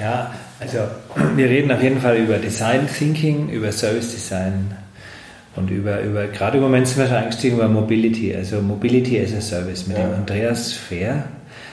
[0.00, 0.78] ja, also
[1.36, 4.74] wir reden auf jeden Fall über Design Thinking, über Service Design
[5.56, 9.34] und über, über gerade im Moment sind wir schon eingestiegen über Mobility, also Mobility as
[9.34, 10.04] a Service mit ja.
[10.04, 11.24] dem Andreas Fair.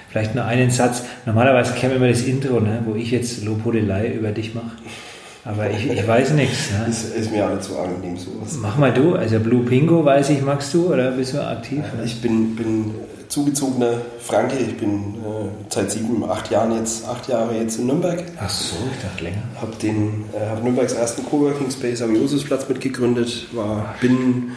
[0.10, 1.04] Vielleicht nur einen Satz.
[1.26, 4.72] Normalerweise käme immer das Intro, ne, wo ich jetzt Lobhudelei über dich mache.
[5.48, 6.72] Aber ich, ich weiß nichts.
[6.72, 6.88] Ne?
[6.90, 8.58] Ist, ist mir alle zu angenehm sowas.
[8.62, 9.16] Mach mal du.
[9.16, 11.84] Also Blue Pingo weiß ich, magst du oder bist du aktiv?
[12.04, 12.94] Ich bin, bin
[13.30, 14.58] zugezogener Franke.
[14.58, 18.22] Ich bin äh, seit sieben, acht Jahren jetzt, acht Jahre jetzt in Nürnberg.
[18.42, 19.44] Ach so, ich dachte länger.
[19.62, 23.48] Habe den, äh, hab Nürnbergs ersten Coworking Space am Josusplatz mitgegründet.
[23.54, 24.52] War, bin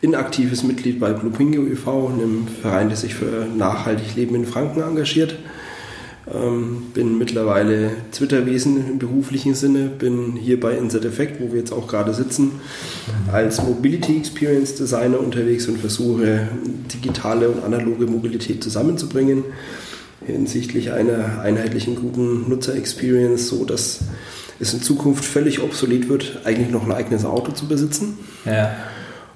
[0.00, 4.82] inaktives Mitglied bei Blue Pingo e.V., einem Verein, der sich für nachhaltig Leben in Franken
[4.82, 5.34] engagiert.
[6.32, 11.72] Ähm, bin mittlerweile Twitter-Wesen im beruflichen Sinne, bin hier bei Insert Effect, wo wir jetzt
[11.72, 12.60] auch gerade sitzen,
[13.30, 16.48] als Mobility Experience Designer unterwegs und versuche,
[16.92, 19.44] digitale und analoge Mobilität zusammenzubringen
[20.26, 24.00] hinsichtlich einer einheitlichen guten Nutzer-Experience, so dass
[24.58, 28.18] es in Zukunft völlig obsolet wird, eigentlich noch ein eigenes Auto zu besitzen.
[28.44, 28.74] Ja.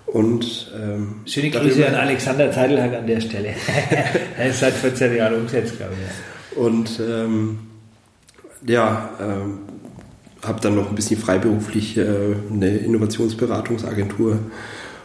[0.07, 3.55] Und, ähm, Schöne Grüße an Alexander Zeidelhack an der Stelle.
[4.39, 6.30] er ist seit 14 Jahren umgesetzt, glaube ich.
[6.57, 7.59] Und ähm,
[8.67, 14.39] ja, äh, habe dann noch ein bisschen freiberuflich äh, eine Innovationsberatungsagentur,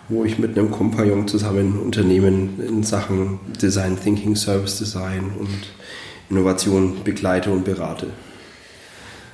[0.09, 5.49] wo ich mit einem Kompagnon zusammen Unternehmen in Sachen Design Thinking, Service Design und
[6.29, 8.07] Innovation begleite und berate.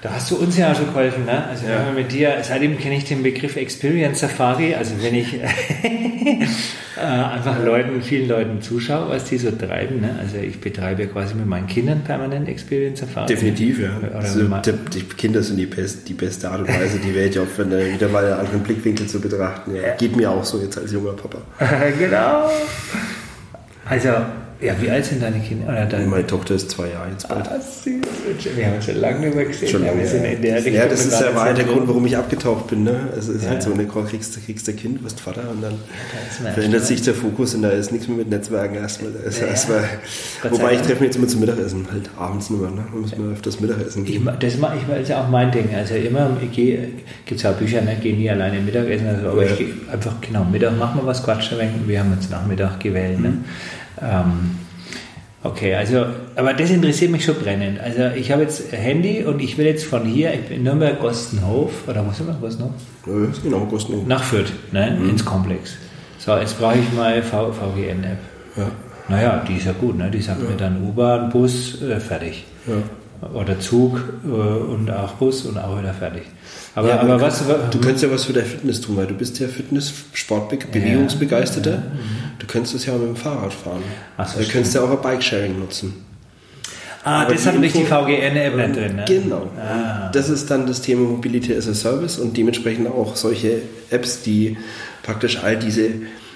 [0.02, 1.46] Da hast du uns ja schon geholfen, ne?
[1.48, 1.92] Also ja.
[1.96, 6.48] mit dir, seitdem kenne ich den Begriff Experience Safari, also wenn ich äh,
[6.98, 10.16] einfach Leuten, vielen Leuten zuschaue, was die so treiben, ne?
[10.20, 13.28] Also ich betreibe ja quasi mit meinen Kindern permanent Experience Safari.
[13.28, 13.92] Definitiv, ja.
[14.16, 17.64] Also, die, Kinder sind die, best, die beste Art und Weise, die Welt ja auch
[17.64, 19.76] eine, wieder mal einen anderen Blickwinkel zu betrachten.
[19.76, 19.94] Ja.
[20.00, 21.38] Geht mir auch so jetzt als junger Papa.
[22.00, 22.50] genau.
[23.88, 24.10] Also
[24.62, 25.86] ja, wie alt sind deine Kinder?
[25.86, 27.48] Deine Meine Tochter ist zwei Jahre jetzt bald.
[27.48, 28.56] Ah, süß.
[28.56, 29.70] Wir haben uns schon lange nicht mehr gesehen.
[29.70, 30.58] Schon lange, ja.
[30.58, 32.84] ja, das ist ja war der Grund, warum ich abgetaucht bin.
[32.84, 33.10] Ne?
[33.18, 33.50] Es ist ja.
[33.50, 35.74] halt so, eine kriegst, kriegst du Kind, wirst Vater und dann
[36.44, 39.12] ja, verändert sich der Fokus und da ist nichts mehr mit Netzwerken erstmal.
[39.12, 39.84] Ja, erstmal
[40.50, 42.70] wobei ich treffe mich jetzt immer zum Mittagessen, halt abends nur.
[42.70, 42.84] Ne?
[42.92, 44.28] Da müssen wir öfters Mittagessen gehen.
[44.28, 45.70] Ich, das mache ich, ist ja auch mein Ding.
[45.76, 46.90] Also immer, ich gehe,
[47.26, 47.98] gibt es ja Bücher, ne?
[48.00, 51.58] gehe nie alleine Mittagessen, also, aber ich gehe einfach, genau, Mittag machen wir was, quatschen
[51.86, 53.20] wir haben uns Nachmittag gewählt.
[53.20, 53.30] Ne?
[53.30, 53.44] Mhm.
[54.00, 54.58] Ähm,
[55.44, 57.80] Okay, also, aber das interessiert mich schon brennend.
[57.80, 61.88] Also, ich habe jetzt Handy und ich will jetzt von hier, ich bin Nürnberg Gostenhof,
[61.88, 62.36] oder wo sind wir?
[62.36, 62.74] Gostenhof?
[63.08, 64.06] Ja, genau, Gostenhof.
[64.06, 64.98] Nach Fürth, ne?
[65.00, 65.10] Mhm.
[65.10, 65.78] ins Komplex.
[66.20, 68.20] So, jetzt brauche ich mal VGN-App.
[68.56, 68.68] Ja.
[69.10, 70.12] Naja, die ist ja gut, ne?
[70.12, 70.50] Die sagt ja.
[70.50, 72.46] mir dann U-Bahn, Bus, äh, fertig.
[72.68, 73.30] Ja.
[73.34, 76.24] Oder Zug äh, und auch Bus und auch wieder fertig.
[76.74, 79.38] Aber, ja, aber was, du könntest ja was für dein Fitness tun, weil du bist
[79.40, 81.70] ja Fitness, Sport, Bewegungsbegeisterter.
[81.70, 81.84] Ja, ja.
[82.40, 83.84] Du könntest es ja mit dem Fahrrad fahren.
[84.18, 86.06] Ach so, du könntest ja auch ein Bike-Sharing nutzen.
[87.04, 88.96] Ah, aber das hat nicht die VGN-App nicht drin.
[88.96, 89.06] Ne?
[89.08, 89.50] Genau.
[89.60, 90.10] Ah.
[90.14, 94.58] Das ist dann das Thema Mobility as a Service und dementsprechend auch solche Apps, die
[95.04, 95.90] praktisch all diese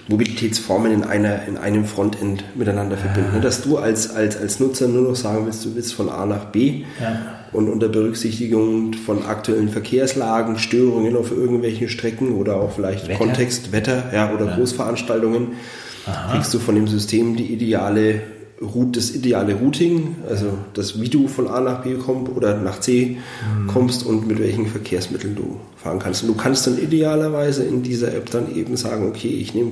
[0.08, 3.38] Mobilitätsformen in, einer, in einem Frontend miteinander verbinden.
[3.38, 3.40] Ah.
[3.40, 6.46] Dass du als, als, als Nutzer nur noch sagen willst, du willst von A nach
[6.46, 7.40] B ja.
[7.52, 13.18] und unter Berücksichtigung von aktuellen Verkehrslagen, Störungen auf irgendwelchen Strecken oder auch vielleicht Wetter?
[13.18, 14.56] Kontext, Wetter ja, oder ja.
[14.56, 15.54] Großveranstaltungen,
[16.06, 16.34] Aha.
[16.34, 18.22] kriegst du von dem System die ideale
[18.92, 23.18] das ideale Routing, also das, wie du von A nach B kommst oder nach C
[23.18, 23.68] mhm.
[23.68, 26.24] kommst und mit welchen Verkehrsmitteln du fahren kannst.
[26.24, 29.72] Und du kannst dann idealerweise in dieser App dann eben sagen, okay, ich nehme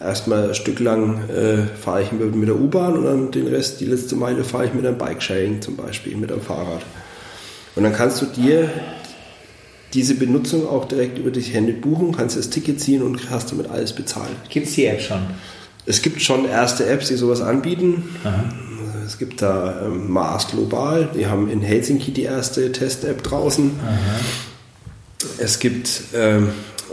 [0.00, 3.80] erstmal ein Stück lang äh, fahre ich mit, mit der U-Bahn und dann den Rest,
[3.80, 6.82] die letzte Meile fahre ich mit einem Bike-Sharing zum Beispiel, mit einem Fahrrad.
[7.76, 8.70] Und dann kannst du dir
[9.92, 13.68] diese Benutzung auch direkt über die Hände buchen, kannst das Ticket ziehen und hast damit
[13.68, 14.30] alles bezahlt.
[14.48, 15.20] Gibt es die App schon?
[15.86, 18.16] Es gibt schon erste Apps, die sowas anbieten.
[18.24, 18.44] Aha.
[19.06, 23.72] Es gibt da ähm, Mars Global, die haben in Helsinki die erste Test-App draußen.
[23.82, 24.20] Aha.
[25.38, 26.50] Es gibt ähm,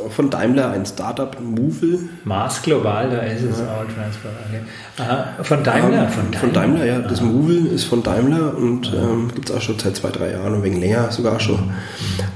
[0.10, 2.10] von Daimler ein Startup, Movil.
[2.24, 3.68] Mars Global, da ist es ja.
[3.68, 4.34] All Transport.
[4.48, 4.62] Okay.
[4.98, 6.04] Aha, von Daimler?
[6.04, 7.00] Ja, von Daimler, von Daimler ja.
[7.00, 10.56] Das Movil ist von Daimler und ähm, gibt es auch schon seit zwei, drei Jahren,
[10.56, 11.56] ein wenig länger sogar schon.
[11.56, 11.72] Mhm.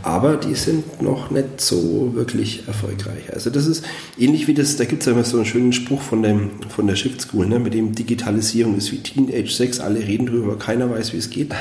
[0.03, 3.31] Aber die sind noch nicht so wirklich erfolgreich.
[3.33, 3.85] Also das ist
[4.17, 6.87] ähnlich wie das, da gibt es ja immer so einen schönen Spruch von, dem, von
[6.87, 10.89] der Shift School, ne, mit dem Digitalisierung ist wie Teenage Sex, alle reden drüber, keiner
[10.89, 11.53] weiß, wie es geht.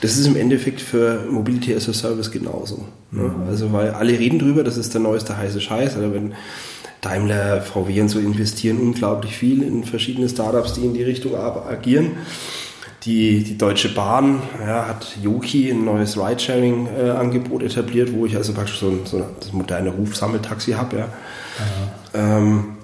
[0.00, 2.86] Das ist im Endeffekt für Mobility as a Service genauso.
[3.10, 3.22] Ne?
[3.22, 3.48] Mhm.
[3.48, 5.96] Also weil alle reden drüber, das ist der neueste heiße Scheiß.
[5.96, 6.34] Also wenn
[7.00, 12.12] Daimler, VW und so investieren unglaublich viel in verschiedene Startups, die in die Richtung agieren.
[13.04, 18.78] Die, die Deutsche Bahn ja, hat Yoki ein neues Ridesharing-Angebot etabliert, wo ich also praktisch
[18.78, 20.98] so ein, so das moderne Rufsammeltaxi habe.
[20.98, 21.08] Ja.
[22.12, 22.76] Ähm,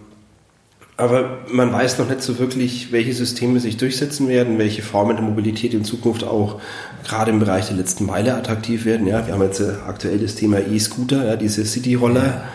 [0.99, 5.25] Aber man weiß noch nicht so wirklich, welche Systeme sich durchsetzen werden, welche Formen der
[5.25, 6.61] Mobilität in Zukunft auch
[7.05, 9.07] gerade im Bereich der letzten Meile attraktiv werden.
[9.07, 12.49] Ja, wir haben jetzt aktuell das Thema E-Scooter, ja, diese City-Roller,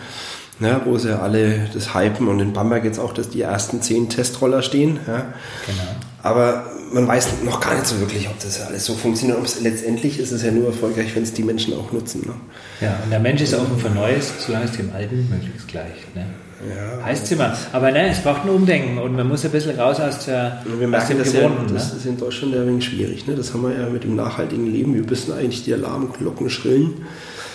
[0.58, 0.68] ja.
[0.68, 0.80] ja.
[0.84, 4.62] wo sie alle das hypen und in Bamberg jetzt auch, dass die ersten zehn Testroller
[4.62, 4.98] stehen.
[5.06, 5.32] Ja.
[5.66, 5.88] Genau.
[6.24, 9.38] Aber man weiß noch gar nicht so wirklich, ob das alles so funktioniert.
[9.38, 12.22] Ob es letztendlich ist es ja nur erfolgreich, wenn es die Menschen auch nutzen.
[12.26, 12.34] Ne?
[12.80, 15.94] Ja, und der Mensch ist offen für Neues, solange es dem Alten möglichst gleich.
[16.14, 16.26] Ne?
[16.68, 17.56] Ja, heißt es immer.
[17.72, 20.86] Aber ne, es braucht ein Umdenken und man muss ein bisschen raus aus, der, wir
[20.86, 21.68] merken, aus dem Gewohnten.
[21.68, 21.98] Ja, das ne?
[21.98, 23.26] ist in Deutschland ja ein wenig schwierig.
[23.26, 23.34] Ne?
[23.34, 24.94] Das haben wir ja mit dem nachhaltigen Leben.
[24.94, 27.04] Wir müssen eigentlich die Alarmglocken schrillen.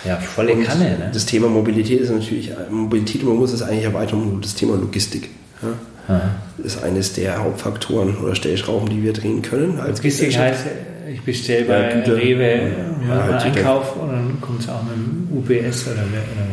[0.04, 0.84] Ja, volle und Kanne.
[0.84, 1.10] Ne?
[1.12, 5.30] Das Thema Mobilität ist natürlich, Mobilität, man muss es eigentlich erweitern das Thema Logistik.
[5.62, 5.68] Ja?
[6.08, 6.30] Aha.
[6.64, 9.78] ist eines der Hauptfaktoren oder Stellschrauben, die wir drehen können.
[9.78, 10.64] Als Logistik heißt,
[11.12, 12.72] ich bestelle bei ja, Rewe
[13.06, 16.46] ja, einen Einkauf und dann kommt es auch mit dem UPS oder, oder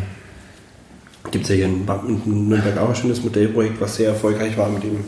[1.32, 1.86] gibt es ja hier in,
[2.50, 5.04] Nürnberg auch ein schönes Modellprojekt, was sehr erfolgreich war mit dem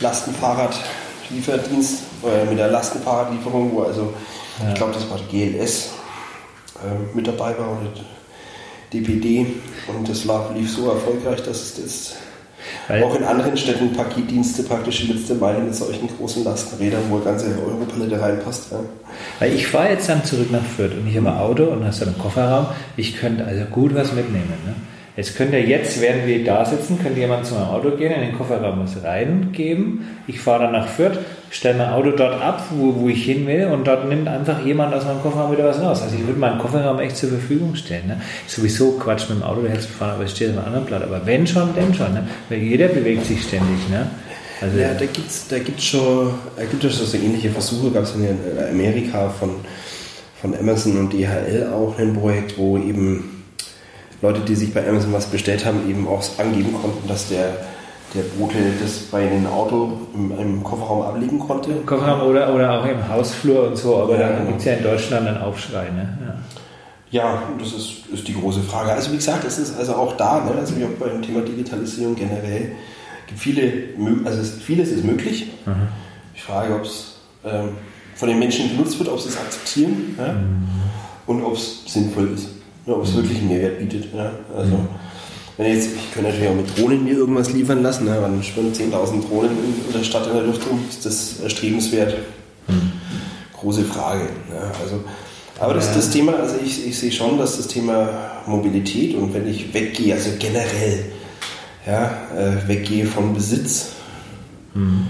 [0.00, 4.12] Lastenfahrradlieferdienst, äh, mit der Lastenfahrradlieferung, wo also,
[4.62, 4.68] ja.
[4.68, 5.90] ich glaube, das war die GLS
[6.76, 7.90] äh, mit dabei war oder
[8.92, 9.46] DPD
[9.88, 10.24] und das
[10.54, 12.14] lief so erfolgreich, dass es das
[12.88, 17.16] weil auch in anderen Städten Paketdienste praktisch die letzte Meile mit solchen großen Lastenrädern, wo
[17.16, 18.68] eine ganze Europalette reinpasst.
[18.70, 18.78] Ja.
[19.38, 22.02] Weil ich fahre jetzt dann zurück nach Fürth und ich habe ein Auto und hast
[22.02, 22.66] einen Kofferraum.
[22.96, 24.54] Ich könnte also gut was mitnehmen.
[24.64, 24.74] Ne?
[25.16, 28.20] Jetzt könnt ihr jetzt, während wir da sitzen, könnte jemand zu meinem Auto gehen, in
[28.20, 30.06] den Kofferraum was reingeben.
[30.26, 31.18] Ich fahre dann nach Fürth,
[31.50, 34.92] stelle mein Auto dort ab, wo, wo ich hin will, und dort nimmt einfach jemand
[34.92, 36.02] aus meinem Kofferraum wieder was raus.
[36.02, 38.08] Also ich würde meinen Kofferraum echt zur Verfügung stellen.
[38.08, 38.20] Ne?
[38.46, 41.02] Sowieso Quatsch mit dem Auto daher zu fahren, aber es steht auf einem anderen Blatt.
[41.02, 42.12] Aber wenn schon, denn schon.
[42.12, 42.28] Ne?
[42.50, 43.88] Weil jeder bewegt sich ständig.
[43.90, 44.06] Ne?
[44.60, 48.14] Also, ja, da gibt es da gibt's schon, da es so ähnliche Versuche, gab es
[48.14, 48.36] in
[48.70, 49.50] Amerika von,
[50.42, 53.35] von Amazon und DHL auch ein Projekt, wo eben
[54.22, 57.66] Leute, die sich bei Amazon was bestellt haben, eben auch angeben konnten, dass der,
[58.14, 61.70] der Bote das bei einem Auto im, im Kofferraum ablegen konnte.
[61.84, 64.82] Kofferraum oder, oder auch im Hausflur und so, aber ja, da gibt es ja in
[64.82, 65.90] Deutschland einen Aufschrei.
[65.90, 66.18] Ne?
[67.10, 67.22] Ja.
[67.22, 68.92] ja, das ist, ist die große Frage.
[68.92, 72.16] Also wie gesagt, es ist also auch da, ne, also wie auch beim Thema Digitalisierung
[72.16, 72.72] generell,
[73.26, 73.72] gibt viele,
[74.24, 75.52] also vieles ist möglich.
[75.66, 75.88] Mhm.
[76.34, 77.70] Ich frage, ob es ähm,
[78.14, 80.32] von den Menschen genutzt wird, ob sie es akzeptieren ja?
[80.32, 80.68] mhm.
[81.26, 82.55] und ob es sinnvoll ist
[82.86, 84.06] ja, ob es wirklich einen Mehrwert bietet.
[84.14, 84.30] Ja.
[84.56, 84.78] Also,
[85.56, 88.72] wenn jetzt, ich könnte natürlich auch mit Drohnen mir irgendwas liefern lassen, ne, dann schwimmen
[88.72, 89.50] 10.000 Drohnen
[89.86, 92.14] in, der Stadt in der Luft rum, ist das erstrebenswert?
[92.68, 92.92] Mhm.
[93.58, 94.28] Große Frage.
[94.50, 94.70] Ja.
[94.82, 95.02] Also,
[95.58, 99.48] aber das, das Thema, also ich, ich sehe schon, dass das Thema Mobilität und wenn
[99.48, 101.06] ich weggehe, also generell,
[101.86, 103.92] ja, äh, weggehe von Besitz
[104.74, 105.06] mhm.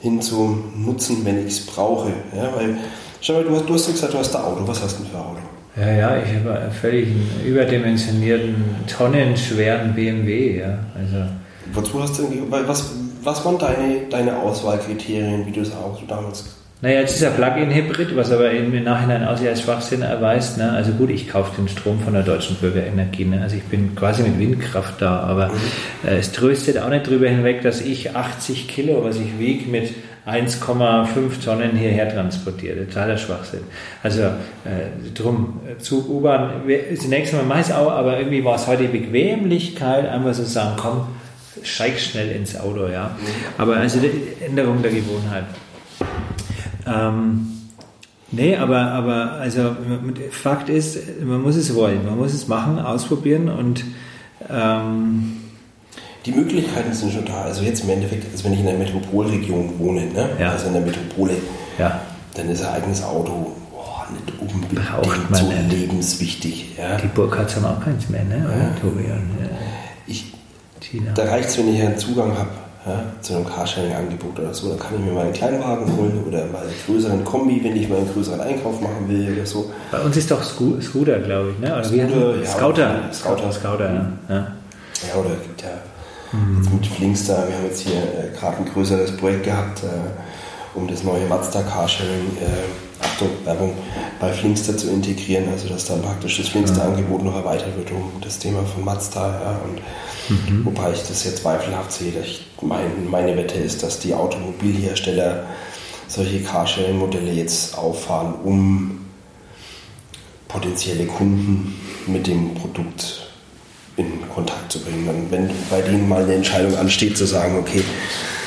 [0.00, 2.10] hin zum Nutzen, wenn ich es brauche.
[2.34, 2.78] Ja, weil,
[3.20, 4.66] schau mal, du hast, du hast gesagt, du hast ein Auto.
[4.66, 5.40] Was hast du denn für ein Auto?
[5.76, 7.08] Ja, ja, ich habe einen völlig
[7.46, 10.60] überdimensionierten, tonnenschweren BMW.
[10.60, 10.78] Ja.
[10.94, 11.26] Also,
[11.72, 16.44] Wozu hast du was, was waren deine, deine Auswahlkriterien, wie du das auch damals
[16.82, 20.56] naja, jetzt ist er Plug-in-Hybrid, was aber im Nachhinein auch als Schwachsinn erweist.
[20.56, 20.72] Ne?
[20.72, 23.26] Also gut, ich kaufe den Strom von der deutschen Bürgerenergie.
[23.26, 23.42] Ne?
[23.42, 26.08] Also ich bin quasi mit Windkraft da, aber mhm.
[26.08, 29.92] äh, es tröstet auch nicht darüber hinweg, dass ich 80 Kilo, was ich wiege, mit
[30.30, 32.86] 1,5 Tonnen hierher transportiere.
[32.86, 33.60] Totaler Schwachsinn.
[34.02, 36.62] Also äh, drum, Zug, U-Bahn,
[36.98, 41.06] zunächst mal meist auch, aber irgendwie war es heute Bequemlichkeit, einfach so sagen, komm,
[41.62, 43.16] steig schnell ins Auto, ja.
[43.58, 44.00] Aber also
[44.44, 45.44] Änderung der Gewohnheit.
[46.86, 47.46] Ähm,
[48.30, 49.76] nee, aber, aber also
[50.30, 53.84] Fakt ist, man muss es wollen, man muss es machen, ausprobieren und
[54.48, 55.39] ähm,
[56.26, 57.42] die Möglichkeiten sind schon da.
[57.42, 60.30] Also jetzt im Endeffekt, also wenn ich in einer Metropolregion wohne, ne?
[60.38, 60.52] ja.
[60.52, 61.34] also in der Metropole,
[61.78, 62.00] ja.
[62.34, 65.72] dann ist ein eigenes Auto boah, nicht unbedingt Braucht man so nicht.
[65.72, 66.76] lebenswichtig.
[66.78, 66.96] Ja?
[66.96, 68.76] Die Burkhards haben auch keins mehr, ne?
[68.82, 69.48] Und, äh,
[70.06, 70.32] ich,
[71.14, 72.50] Da reicht es, wenn ich einen Zugang habe
[72.86, 74.70] ja, zu einem Carsharing-Angebot oder so.
[74.70, 77.88] Dann kann ich mir mal einen Kleinwagen holen oder mal einen größeren Kombi, wenn ich
[77.88, 79.70] mal einen größeren Einkauf machen will oder so.
[79.90, 81.74] Bei uns ist doch Scooter, glaube ich, ne?
[81.74, 83.00] Oder Scooter, ja, Scouter.
[83.12, 83.52] Scouter.
[83.52, 84.12] Scouter, ja.
[84.28, 84.46] ja.
[85.08, 85.68] Ja, oder gibt ja
[86.32, 86.56] mhm.
[86.58, 90.86] jetzt mit Flinkster, wir haben jetzt hier äh, gerade ein größeres Projekt gehabt, äh, um
[90.86, 93.74] das neue Mazda Carsharing, äh, Achtung, Werbung,
[94.20, 98.38] bei Flinkster zu integrieren, also dass dann praktisch das Flinkster-Angebot noch erweitert wird um das
[98.38, 99.40] Thema von Mazda.
[99.42, 99.80] Ja, und
[100.30, 100.64] Mhm.
[100.64, 102.12] Wobei ich das jetzt zweifelhaft sehe.
[102.20, 105.44] Ich mein, meine Wette ist, dass die Automobilhersteller
[106.06, 109.00] solche Carsharing-Modelle jetzt auffahren, um
[110.48, 111.74] potenzielle Kunden
[112.06, 113.29] mit dem Produkt
[114.00, 115.08] in Kontakt zu bringen.
[115.08, 117.82] Und wenn bei denen mal eine Entscheidung ansteht, zu sagen, okay,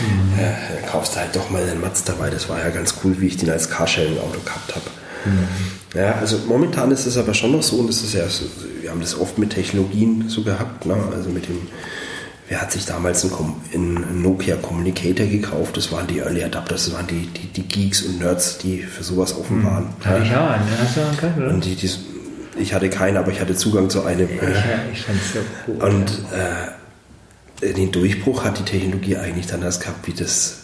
[0.01, 0.39] mhm.
[0.39, 3.15] äh, dann kaufst du halt doch mal den Mazda, weil das war ja ganz cool,
[3.19, 4.85] wie ich den als Carsharing-Auto gehabt habe.
[5.25, 5.99] Mhm.
[5.99, 8.23] Ja, also momentan ist es aber schon noch so, und das ist ja,
[8.81, 10.95] wir haben das oft mit Technologien so gehabt, ne?
[11.15, 11.67] also mit dem
[12.53, 13.25] wer hat sich damals
[13.73, 15.77] einen, Nokia Communicator gekauft?
[15.77, 19.03] Das waren die Early Adapters, das waren die, die, die Geeks und Nerds, die für
[19.03, 19.65] sowas offen hm.
[19.65, 19.83] waren.
[19.85, 20.05] Hm.
[20.05, 21.49] Hatte ich auch einen, hast du einen keinen, oder?
[21.49, 21.89] Und die, die,
[22.59, 24.29] ich hatte keinen, aber ich hatte Zugang zu einem.
[24.29, 25.83] Ich, ich fand es so cool.
[25.83, 30.57] Und äh, den Durchbruch hat die Technologie eigentlich dann erst gehabt, wie das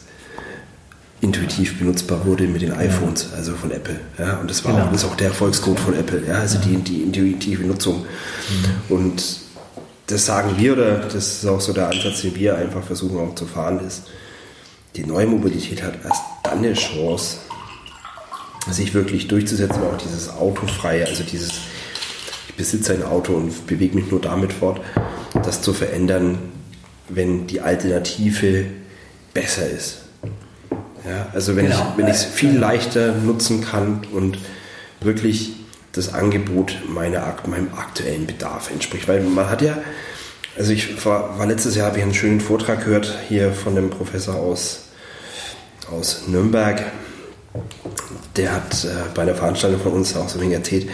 [1.21, 3.37] intuitiv benutzbar wurde mit den iPhones, ja.
[3.37, 3.99] also von Apple.
[4.17, 4.85] Ja, und das war genau.
[4.85, 6.65] auch, das ist auch der Erfolgscode von Apple, ja, also ja.
[6.65, 8.05] Die, die intuitive Nutzung.
[8.05, 8.95] Mhm.
[8.95, 9.23] Und
[10.07, 13.35] das sagen wir oder das ist auch so der Ansatz, den wir einfach versuchen auch
[13.35, 14.03] zu fahren, ist,
[14.95, 17.37] die neue Mobilität hat erst dann eine Chance,
[18.71, 21.51] sich wirklich durchzusetzen, auch dieses Autofreie, also dieses,
[22.59, 24.81] besitze ein Auto und bewege mich nur damit fort,
[25.33, 26.39] das zu verändern,
[27.07, 28.65] wenn die Alternative
[29.33, 29.99] besser ist.
[31.07, 31.95] Ja, also wenn genau.
[31.97, 34.37] ich es viel leichter nutzen kann und
[34.99, 35.53] wirklich
[35.93, 39.07] das Angebot meiner, meinem aktuellen Bedarf entspricht.
[39.07, 39.77] Weil man hat ja,
[40.57, 43.89] also ich war, war letztes Jahr, habe ich einen schönen Vortrag gehört hier von einem
[43.89, 44.89] Professor aus,
[45.89, 46.83] aus Nürnberg.
[48.35, 50.89] Der hat äh, bei einer Veranstaltung von uns auch so ein wenig erzählt,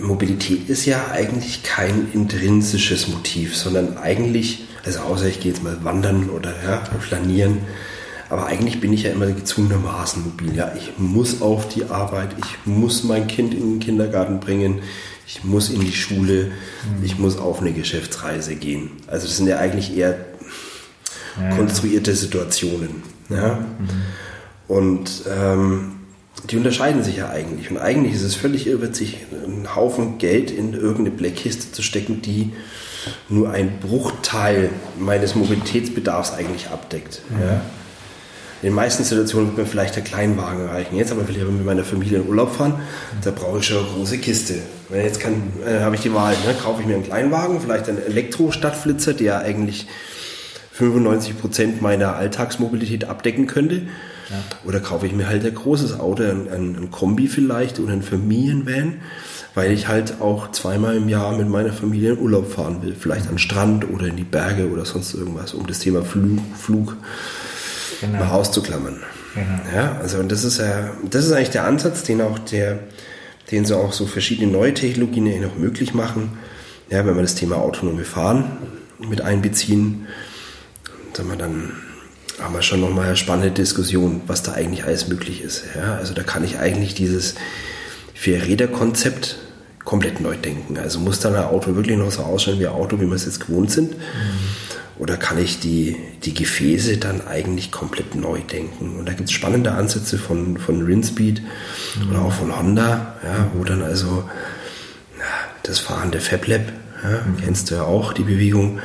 [0.00, 5.82] Mobilität ist ja eigentlich kein intrinsisches Motiv, sondern eigentlich, also außer ich gehe jetzt mal
[5.84, 7.58] wandern oder ja, flanieren,
[8.28, 10.54] aber eigentlich bin ich ja immer gezwungenermaßen mobil.
[10.54, 14.80] Ja, ich muss auf die Arbeit, ich muss mein Kind in den Kindergarten bringen,
[15.26, 17.04] ich muss in die Schule, mhm.
[17.04, 18.90] ich muss auf eine Geschäftsreise gehen.
[19.06, 20.16] Also das sind ja eigentlich eher
[21.56, 23.02] konstruierte Situationen.
[23.28, 23.54] Ja?
[23.54, 23.88] Mhm.
[24.68, 25.99] Und ähm,
[26.50, 27.70] die unterscheiden sich ja eigentlich.
[27.70, 32.52] Und eigentlich ist es völlig irrwitzig, einen Haufen Geld in irgendeine Blackkiste zu stecken, die
[33.28, 37.22] nur einen Bruchteil meines Mobilitätsbedarfs eigentlich abdeckt.
[37.30, 37.40] Mhm.
[37.40, 37.60] Ja?
[38.62, 40.94] In den meisten Situationen wird mir vielleicht der Kleinwagen reichen.
[40.96, 42.74] Jetzt aber will ich mit meiner Familie in Urlaub fahren,
[43.24, 44.56] da brauche ich schon eine große Kiste.
[44.92, 46.54] Jetzt kann, äh, habe ich die Wahl, ne?
[46.62, 49.86] kaufe ich mir einen Kleinwagen, vielleicht einen Elektro-Stadtflitzer, der eigentlich
[50.72, 53.82] 95 Prozent meiner Alltagsmobilität abdecken könnte.
[54.30, 54.36] Ja.
[54.64, 58.02] Oder kaufe ich mir halt ein großes Auto, ein, ein, ein Kombi vielleicht oder ein
[58.02, 59.00] Familienvan,
[59.54, 62.94] weil ich halt auch zweimal im Jahr mit meiner Familie in Urlaub fahren will.
[62.98, 66.38] Vielleicht an den Strand oder in die Berge oder sonst irgendwas, um das Thema Flug,
[66.56, 66.96] Flug
[68.00, 68.20] genau.
[68.20, 69.00] mal auszuklammern.
[69.34, 69.60] Genau.
[69.74, 72.78] Ja, also und das ist ja, das ist eigentlich der Ansatz, den auch der,
[73.50, 76.38] den so auch so verschiedene neue Technologien noch möglich machen.
[76.88, 78.44] Ja, wenn wir das Thema autonome Fahren
[78.98, 80.06] mit einbeziehen,
[81.12, 81.72] sagen wir dann
[82.42, 85.64] haben wir schon nochmal eine spannende Diskussion, was da eigentlich alles möglich ist.
[85.76, 87.34] Ja, also da kann ich eigentlich dieses
[88.14, 89.36] Vier-Räder-Konzept
[89.84, 90.78] komplett neu denken.
[90.78, 93.24] Also muss dann ein Auto wirklich noch so ausschauen wie ein Auto, wie wir es
[93.24, 93.92] jetzt gewohnt sind.
[93.92, 94.00] Mhm.
[94.98, 98.98] Oder kann ich die, die Gefäße dann eigentlich komplett neu denken?
[98.98, 102.10] Und da gibt es spannende Ansätze von, von Rinspeed mhm.
[102.10, 104.28] oder auch von Honda, ja, wo dann also
[105.16, 105.24] na,
[105.62, 106.60] das fahrende FabLab,
[107.02, 107.36] ja, mhm.
[107.42, 108.80] kennst du ja auch, die Bewegung,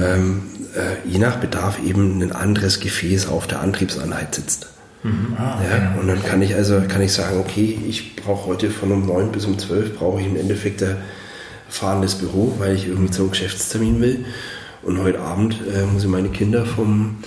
[0.00, 0.42] ähm,
[0.78, 4.68] äh, je nach Bedarf eben ein anderes Gefäß auf der Antriebseinheit sitzt.
[5.02, 5.36] Mhm.
[5.36, 6.00] Ah, ja, genau.
[6.00, 9.32] Und dann kann ich also kann ich sagen, okay, ich brauche heute von um 9
[9.32, 10.96] bis um 12 brauche ich im Endeffekt ein
[11.68, 14.24] fahrendes Büro, weil ich irgendwie zum Geschäftstermin will.
[14.82, 17.18] Und heute Abend äh, muss ich meine Kinder vom,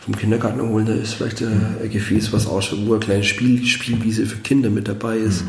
[0.00, 0.86] vom Kindergarten holen.
[0.86, 4.70] Da ist vielleicht ein, ein Gefäß, was ausschaut, wo eine kleine Spiel, Spielwiese für Kinder
[4.70, 5.44] mit dabei ist.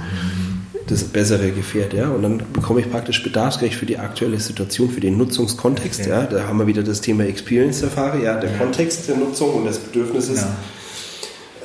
[0.87, 2.09] Das bessere Gefährt, ja.
[2.09, 6.23] Und dann bekomme ich praktisch bedarfsgerecht für die aktuelle Situation, für den Nutzungskontext, ja.
[6.23, 9.79] Da haben wir wieder das Thema Experience Safari, ja, der Kontext der Nutzung und des
[9.79, 10.41] Bedürfnisses.
[10.41, 10.55] Ja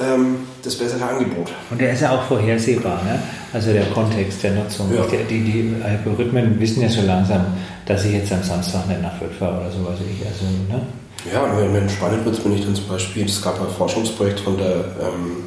[0.01, 1.53] ähm, das bessere Angebot.
[1.71, 3.21] Und der ist ja auch vorhersehbar, ne?
[3.53, 4.93] also der Kontext der Nutzung.
[4.95, 5.05] Ja.
[5.29, 7.47] Die, die, Algorithmen wissen ja so langsam,
[7.87, 9.99] dass ich jetzt am Samstag nicht nach Fürth fahre oder sowas.
[10.01, 10.87] Ich, also, ne?
[11.33, 14.57] Ja, und wenn spannend wird, bin ich dann zum Beispiel, es gab ein Forschungsprojekt von
[14.57, 15.45] der, ähm,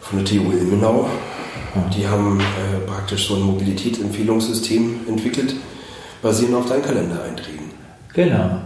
[0.00, 1.06] von der TU Ilmenau.
[1.96, 5.54] Die haben äh, praktisch so ein Mobilitätsempfehlungssystem entwickelt,
[6.20, 7.70] basierend auf deinen Kalendereinträgen.
[8.12, 8.60] Genau.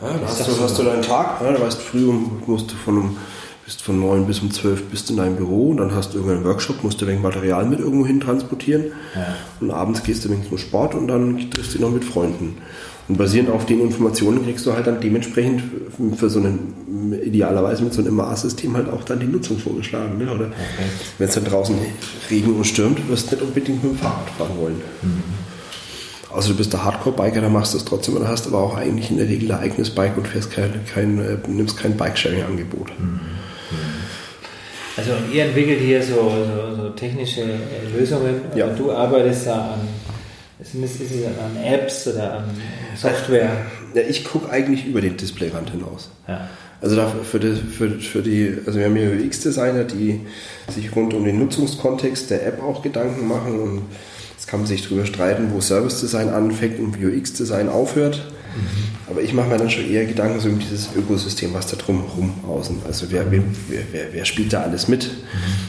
[0.00, 2.12] Ja, da hast du, hast du deinen Tag, ja, du weißt, früh
[2.46, 3.16] musst du von um
[3.64, 6.44] bist von 9 bis um 12 bist in deinem Büro und dann hast du irgendeinen
[6.44, 9.36] Workshop, musst du wenig Material mit irgendwo hin transportieren ja.
[9.60, 12.58] und abends gehst du wenig zum Sport und dann triffst du dich noch mit Freunden.
[13.06, 15.62] Und basierend auf den Informationen kriegst du halt dann dementsprechend
[16.16, 20.16] für so einen, idealerweise mit so einem MA-System halt auch dann die Nutzung vorgeschlagen.
[20.16, 20.24] Ne?
[20.24, 20.54] Oder okay.
[21.18, 21.76] wenn es dann draußen
[22.30, 24.80] Regen und stürmt, wirst du nicht unbedingt mit dem Fahrrad fahren wollen.
[25.02, 25.22] Mhm.
[26.30, 29.10] Außer du bist der Hardcore-Biker, dann machst du es trotzdem und hast aber auch eigentlich
[29.10, 32.88] in der Regel ein eigenes Bike und fährst kein, kein, äh, nimmst kein Bike-Sharing-Angebot.
[32.98, 33.20] Mhm.
[34.96, 37.44] Also ihr entwickelt hier so, so, so technische
[37.96, 38.68] Lösungen, ja.
[38.68, 39.88] du arbeitest da an,
[40.60, 42.44] ist es an Apps oder an
[42.96, 43.66] Software?
[43.94, 46.10] Ja, ich gucke eigentlich über den Displayrand hinaus.
[46.28, 46.48] Ja.
[46.80, 50.20] Also für die, für, für die, also wir haben hier UX-Designer, die
[50.68, 53.82] sich rund um den Nutzungskontext der App auch Gedanken machen und
[54.36, 58.22] jetzt kann man sich darüber streiten, wo Service Design anfängt und UX Design aufhört.
[59.08, 62.32] Aber ich mache mir dann schon eher Gedanken so um dieses Ökosystem, was da drumherum
[62.46, 62.82] außen.
[62.86, 65.10] Also wer, wer, wer, wer spielt da alles mit?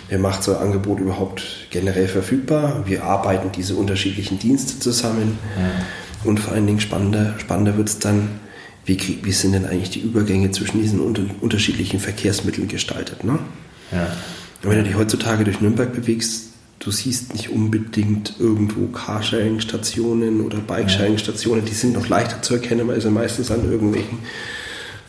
[0.09, 2.83] Wer macht so ein Angebot überhaupt generell verfügbar?
[2.85, 5.37] Wir arbeiten diese unterschiedlichen Dienste zusammen.
[5.57, 5.85] Ja.
[6.29, 8.29] Und vor allen Dingen spannender, spannender wird es dann,
[8.85, 13.23] wie, wie sind denn eigentlich die Übergänge zwischen diesen unter, unterschiedlichen Verkehrsmitteln gestaltet?
[13.23, 13.39] Ne?
[13.91, 14.15] Ja.
[14.61, 16.44] Wenn du dich heutzutage durch Nürnberg bewegst,
[16.79, 23.01] du siehst nicht unbedingt irgendwo Carsharing-Stationen oder Bike-Sharing-Stationen, die sind noch leichter zu erkennen, weil
[23.01, 24.19] sie meistens an irgendwelchen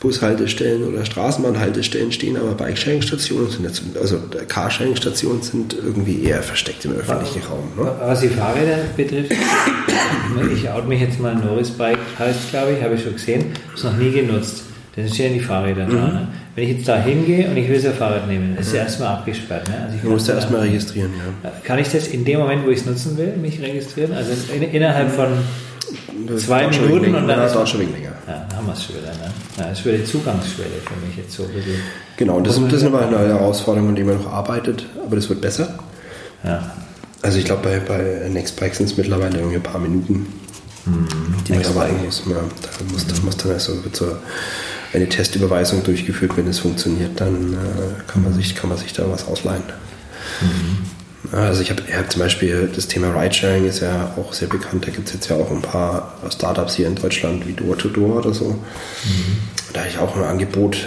[0.00, 6.92] Bushaltestellen oder Straßenbahnhaltestellen stehen, aber Bike-Sharing-Stationen sind jetzt, also Carsharing-Stationen sind irgendwie eher versteckt im
[6.92, 7.72] öffentlichen was, Raum.
[7.76, 7.96] Ne?
[8.00, 9.32] Was die Fahrräder betrifft,
[10.54, 13.74] ich out mich jetzt mal, Norris Bike heißt glaube ich, habe ich schon gesehen, habe
[13.74, 14.65] es noch nie genutzt.
[14.96, 15.90] Das sind ja die Fahrräder mhm.
[15.90, 16.06] da.
[16.06, 16.28] Ne?
[16.54, 19.08] Wenn ich jetzt da hingehe und ich will so ein Fahrrad nehmen, ist ja erstmal
[19.08, 19.68] abgesperrt.
[19.68, 19.74] Ne?
[19.84, 21.10] Also ich du musst ja erstmal registrieren,
[21.44, 21.52] ja.
[21.64, 24.14] Kann ich das in dem Moment, wo ich es nutzen will, mich registrieren?
[24.14, 25.28] Also in, innerhalb von
[26.38, 27.38] zwei Minuten und dann.
[27.38, 27.92] Das dauert schon länger.
[28.26, 29.08] Ja, dann haben wir es schon wieder.
[29.08, 29.30] Ne?
[29.58, 31.46] Ja, das ist wieder die Zugangsschwelle für mich jetzt so.
[32.16, 35.28] Genau, und das, das ist immer eine Herausforderung, an der man noch arbeitet, aber das
[35.28, 35.78] wird besser.
[36.42, 36.70] Ja.
[37.20, 40.26] Also ich glaube, bei, bei Nextbike sind es mittlerweile irgendwie ein paar Minuten,
[40.84, 41.06] hm,
[41.46, 42.22] die man muss.
[42.26, 44.06] Ja, da muss, das muss dann wird so
[44.96, 46.36] eine Testüberweisung durchgeführt.
[46.36, 49.62] Wenn es funktioniert, dann äh, kann, man sich, kann man sich da was ausleihen.
[50.40, 50.78] Mhm.
[51.32, 54.86] Also ich habe hab zum Beispiel das Thema Ridesharing ist ja auch sehr bekannt.
[54.86, 58.32] Da gibt es jetzt ja auch ein paar Startups hier in Deutschland wie Door-to-Door oder
[58.32, 58.50] so.
[58.50, 59.38] Mhm.
[59.72, 60.86] Da habe ich auch ein Angebot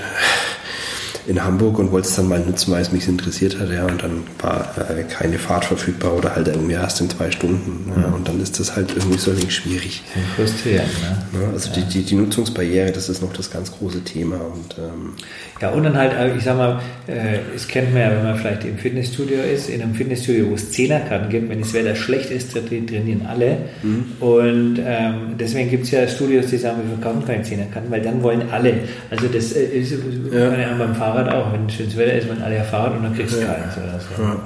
[1.28, 4.02] in Hamburg und wollte es dann mal nutzen, weil es mich interessiert hat, ja, und
[4.04, 7.92] dann war äh, keine Fahrt verfügbar oder halt irgendwie erst in zwei Stunden.
[7.96, 10.04] Ja, und dann ist das halt irgendwie so ein schwierig.
[10.36, 11.42] Frustrierend, ne?
[11.42, 11.76] Ja, also ja.
[11.76, 14.38] Die, die, die, Nutzungsbarriere, das ist noch das ganz große Thema.
[14.38, 15.14] Und, ähm,
[15.62, 18.38] ja, und dann halt, äh, ich sag mal, äh, es kennt man ja, wenn man
[18.38, 22.32] vielleicht im Fitnessstudio ist, in einem Fitnessstudio, wo es Zehnerkarten gibt, wenn das Wetter schlecht
[22.32, 23.58] ist, trainieren alle.
[23.84, 24.06] Mhm.
[24.20, 28.24] Und ähm, deswegen gibt es ja Studios, die sagen, wir verkaufen keine Zehnerkarten, weil dann
[28.24, 28.74] wollen alle.
[29.10, 29.94] Also das äh, ist
[30.32, 30.58] ja.
[30.58, 33.36] ja beim Fahrrad auch, wenn schönes Wetter ist, wenn alle ja Fahrrad und dann kriegst
[33.36, 33.54] du ja.
[33.54, 34.22] keins oder so.
[34.22, 34.40] Ja.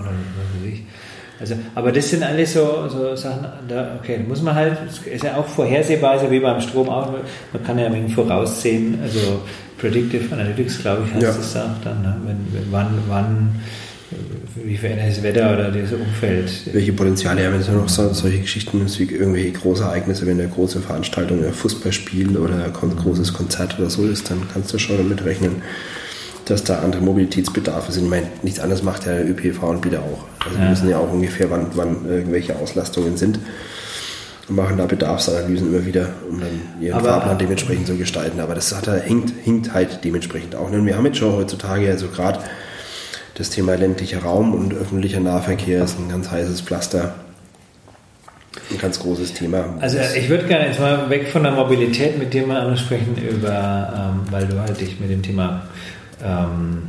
[1.44, 5.36] Also, aber das sind alles so, so Sachen, da, okay, muss man halt, ist ja
[5.36, 7.12] auch vorhersehbar, so wie beim Strom auch,
[7.52, 9.42] man kann ja ein wenig voraussehen, also
[9.78, 11.34] Predictive Analytics, glaube ich, heißt ja.
[11.34, 12.16] das auch dann, ne?
[12.26, 13.56] wenn, wann, wann,
[14.64, 16.52] wie verändert das Wetter oder das Umfeld.
[16.72, 20.80] Welche Potenziale haben ja noch so, solche Geschichten, wie irgendwelche große Ereignisse, wenn eine große
[20.82, 25.26] Veranstaltung, ein Fußballspiel oder ein großes Konzert oder so ist, dann kannst du schon damit
[25.26, 25.62] rechnen,
[26.46, 28.06] dass da andere Mobilitätsbedarfe sind.
[28.06, 30.26] Ich meine, nichts anderes macht ja der ÖPV-Anbieter auch.
[30.46, 30.66] Also ja.
[30.66, 33.40] wir wissen ja auch ungefähr, wann, wann irgendwelche Auslastungen sind
[34.50, 36.50] und machen da Bedarfsanalysen immer wieder, um dann
[36.82, 38.40] ihren Aber, Fahrplan dementsprechend zu gestalten.
[38.40, 40.70] Aber das hat, hinkt, hinkt halt dementsprechend auch.
[40.70, 42.40] Und wir haben jetzt schon heutzutage, also gerade
[43.36, 47.16] das Thema ländlicher Raum und öffentlicher Nahverkehr ist ein ganz heißes Pflaster.
[48.70, 49.78] Ein ganz großes Thema.
[49.80, 54.14] Also ich würde gerne jetzt mal weg von der Mobilität mit dir mal sprechen über,
[54.14, 55.64] ähm, weil du halt dich mit dem Thema
[56.24, 56.84] ähm,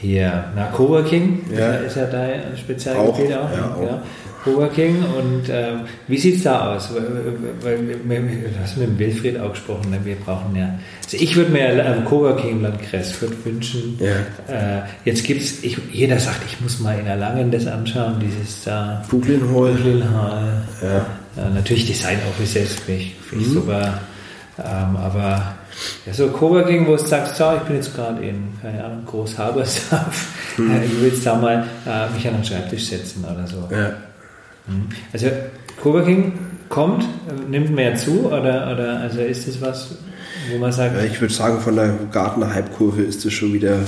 [0.00, 1.74] hier, na, Coworking ja.
[1.76, 3.44] ist ja dein Spezialgebiet auch.
[3.44, 3.82] auch, ja, auch.
[3.82, 4.02] Ja.
[4.46, 6.90] Coworking und ähm, wie sieht es da aus?
[6.94, 9.98] Weil, weil, du hast mit dem Wilfried auch gesprochen, ne?
[10.04, 13.98] wir brauchen ja, also ich würde mir ähm, Coworking im Landkreis wünschen.
[13.98, 14.78] Ja.
[14.78, 19.04] Äh, jetzt gibt es, jeder sagt, ich muss mal in Erlangen das anschauen, dieses da.
[19.10, 19.72] Brooklyn Hall.
[19.72, 20.62] Brooklyn Hall.
[20.80, 21.06] Ja.
[21.42, 23.52] Äh, natürlich Design Offices, finde ich, find mhm.
[23.52, 24.00] super.
[24.58, 25.56] Ähm, aber
[26.06, 30.28] ja, so Coworking, wo du sagst, so, ich bin jetzt gerade in, keine Ahnung, Großhabersdorf,
[30.56, 30.70] mhm.
[30.76, 33.68] äh, ich will jetzt da mal äh, mich an den Schreibtisch setzen oder so.
[33.70, 33.92] Ja.
[34.66, 34.88] Mhm.
[35.12, 35.28] Also
[35.82, 36.32] Coworking
[36.68, 37.04] kommt,
[37.48, 39.96] nimmt mehr zu oder, oder also ist das was,
[40.50, 40.96] wo man sagt...
[40.96, 43.80] Ja, ich würde sagen, von der Gartner Halbkurve ist es schon wieder,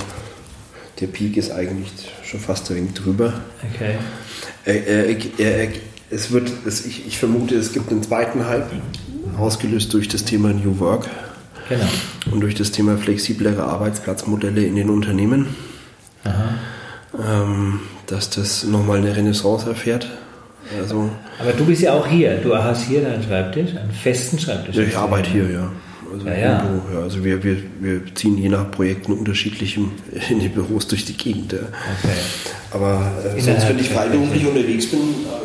[0.99, 1.91] der Peak ist eigentlich
[2.23, 3.33] schon fast ein wenig drüber.
[3.73, 3.95] Okay.
[4.65, 5.69] Äh, äh, äh,
[6.09, 8.71] es wird, es, ich, ich vermute, es gibt einen zweiten Hype,
[9.37, 11.09] ausgelöst durch das Thema New Work.
[11.69, 11.85] Genau.
[12.31, 15.55] Und durch das Thema flexiblere Arbeitsplatzmodelle in den Unternehmen,
[16.25, 20.09] ähm, dass das nochmal eine Renaissance erfährt.
[20.79, 22.37] Also, Aber du bist ja auch hier.
[22.37, 24.75] Du hast hier deinen Schreibtisch, einen festen Schreibtisch.
[24.75, 25.71] Ja, ich arbeite hier, ja.
[26.11, 26.61] Also, ja, ja.
[26.61, 27.03] Büro, ja.
[27.03, 29.91] also wir, wir, wir ziehen je nach Projekten unterschiedlichem
[30.29, 31.53] in die Büros durch die Gegend.
[31.53, 31.59] Ja.
[31.59, 32.15] Okay.
[32.71, 34.99] Aber äh, sonst, wenn ich freiberuflich unterwegs bin,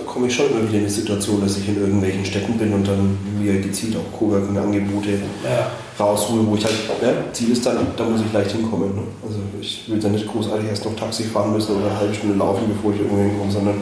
[0.07, 2.87] komme ich schon immer wieder in die Situation, dass ich in irgendwelchen Städten bin und
[2.87, 5.11] dann mir gezielt auch Coworking-Angebote
[5.43, 5.71] ja.
[5.99, 8.95] raushole, wo ich halt, ja, Ziel ist dann, da muss ich leicht hinkommen.
[8.95, 9.03] Ne?
[9.27, 12.37] Also ich will dann nicht großartig erst noch Taxi fahren müssen oder eine halbe Stunde
[12.37, 13.75] laufen, bevor ich irgendwo hinkomme, sondern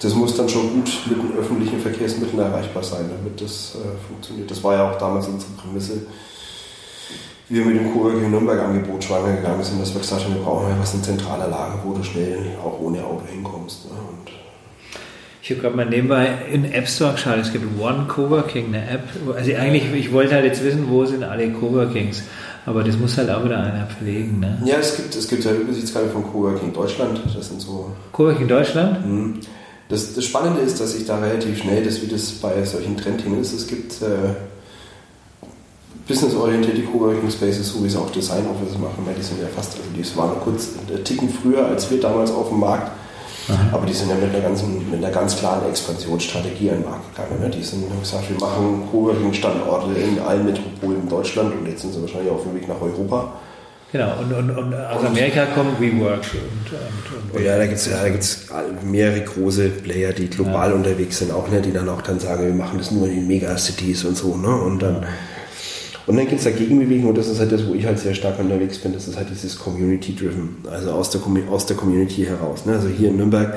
[0.00, 4.50] das muss dann schon gut mit den öffentlichen Verkehrsmitteln erreichbar sein, damit das äh, funktioniert.
[4.50, 6.06] Das war ja auch damals unsere Prämisse,
[7.48, 10.68] wie wir mit dem Coworking Nürnberg-Angebot schwanger gegangen sind, dass wir gesagt haben, wir brauchen
[10.68, 13.86] ja was in zentraler Lage, wo du schnell auch ohne Auto hinkommst.
[13.86, 13.96] Ne?
[15.42, 19.04] Ich habe gerade mal nebenbei in App Store geschaut, es gibt One Coworking, eine App.
[19.32, 22.24] Also eigentlich, ich wollte halt jetzt wissen, wo sind alle Coworkings.
[22.66, 24.40] Aber das muss halt auch wieder einer pflegen.
[24.40, 24.60] Ne?
[24.64, 27.20] Ja, es gibt, es gibt ja Übersichtskarte von Coworking Deutschland.
[27.32, 27.92] Das sind so.
[28.10, 29.06] Coworking Deutschland?
[29.06, 29.40] Mhm.
[29.88, 33.40] Das, das Spannende ist, dass sich da relativ schnell, das wie das bei solchen Trendthemen
[33.40, 34.34] ist, es gibt äh,
[36.08, 39.76] businessorientierte Coworking Spaces, so wie es auch Design Offices machen, weil die sind ja fast,
[39.76, 42.90] also die waren kurz einen Ticken früher als wir damals auf dem Markt.
[43.48, 43.76] Aha.
[43.76, 47.14] Aber die sind ja mit einer, ganzen, mit einer ganz klaren Expansionsstrategie an den Markt
[47.14, 47.40] gegangen.
[47.40, 47.48] Ne?
[47.48, 52.00] Die sind, gesagt, wir machen Coworking-Standorte in allen Metropolen in Deutschland und jetzt sind sie
[52.00, 53.34] wahrscheinlich auf dem Weg nach Europa.
[53.96, 56.20] Genau, und, und, und aus Amerika kommen WeWork.
[56.34, 60.76] Und, und, und ja, da gibt es ja, mehrere große Player, die global ja.
[60.76, 64.04] unterwegs sind, auch ne, die dann auch dann sagen, wir machen das nur in Megacities
[64.04, 64.36] und so.
[64.36, 64.54] Ne?
[64.54, 65.06] Und dann,
[66.06, 68.12] und dann gibt es da Gegenbewegung und das ist halt das, wo ich halt sehr
[68.12, 72.66] stark unterwegs bin, das ist halt dieses Community-Driven, also aus der, aus der Community heraus.
[72.66, 72.74] Ne?
[72.74, 73.56] Also hier in Nürnberg,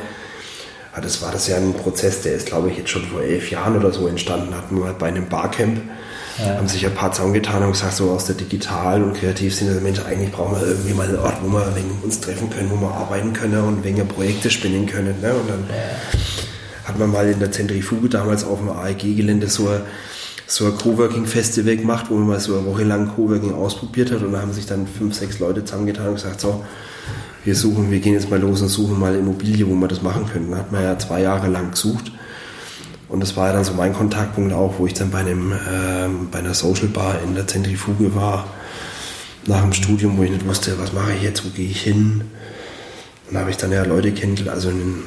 [1.02, 3.75] das war das ja ein Prozess, der ist, glaube ich, jetzt schon vor elf Jahren
[3.75, 5.82] oder so entstanden, hatten wir halt bei einem Barcamp
[6.39, 6.58] ja.
[6.58, 9.99] haben sich ein paar zusammengetan und gesagt, so aus der Digital- und Kreativszene, also Mensch,
[10.06, 11.73] eigentlich brauchen wir irgendwie mal einen Ort, wo wir
[12.04, 15.19] uns treffen können, wo wir arbeiten können und weniger Projekte spinnen können.
[15.21, 15.34] Ne?
[15.34, 16.88] Und dann ja.
[16.88, 19.82] hat man mal in der Zentrifuge damals auf dem AEG-Gelände so ein
[20.52, 24.34] so ein Coworking-Festival gemacht, wo man mal so eine Woche lang Coworking ausprobiert hat und
[24.34, 26.65] da haben sich dann fünf, sechs Leute zusammengetan und gesagt, so,
[27.45, 30.25] wir suchen, wir gehen jetzt mal los und suchen mal Immobilie, wo wir das machen
[30.25, 30.49] können.
[30.49, 32.12] Da hat man ja zwei Jahre lang gesucht
[33.10, 36.30] und das war ja dann so mein Kontaktpunkt auch, wo ich dann bei, einem, ähm,
[36.32, 38.48] bei einer Social Bar in der Zentrifuge war,
[39.48, 42.22] nach dem Studium, wo ich nicht wusste, was mache ich jetzt, wo gehe ich hin.
[43.28, 45.04] Und da habe ich dann ja Leute kennengelernt, also den,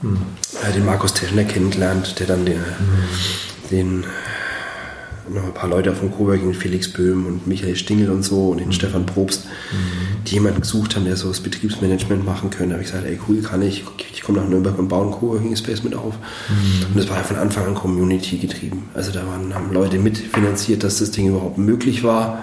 [0.00, 0.22] mhm.
[0.66, 3.68] äh, den Markus Teschner kennengelernt, der dann den, mhm.
[3.70, 4.04] den
[5.34, 8.68] noch ein paar Leute vom Coworking, Felix Böhm und Michael Stingel und so und den
[8.68, 8.72] mhm.
[8.72, 10.24] Stefan Probst, mhm.
[10.24, 12.70] die jemanden gesucht haben, der so das Betriebsmanagement machen können.
[12.70, 15.12] Da habe ich gesagt, ey cool, kann ich, ich komme nach Nürnberg und baue einen
[15.12, 16.14] Coworking Space mit auf.
[16.14, 16.86] Mhm.
[16.94, 18.84] Und das war von Anfang an Community getrieben.
[18.94, 22.42] Also da waren, haben Leute mitfinanziert, dass das Ding überhaupt möglich war.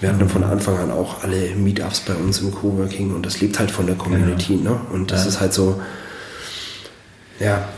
[0.00, 3.58] Wir hatten von Anfang an auch alle Meetups bei uns im Coworking und das lebt
[3.58, 4.56] halt von der Community.
[4.56, 4.72] Genau.
[4.72, 4.80] Ne?
[4.92, 5.28] Und das ja.
[5.28, 5.80] ist halt so,
[7.40, 7.68] ja,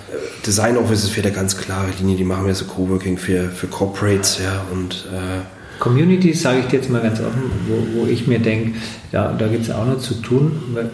[0.47, 4.39] Design Offices für eine ganz klare Linie, die machen wir so Coworking für, für Corporates,
[4.43, 5.43] ja, und äh,
[5.79, 8.79] Communities, sage ich dir jetzt mal ganz offen, wo, wo ich mir denke,
[9.13, 10.91] ja, da gibt es auch noch zu tun, weil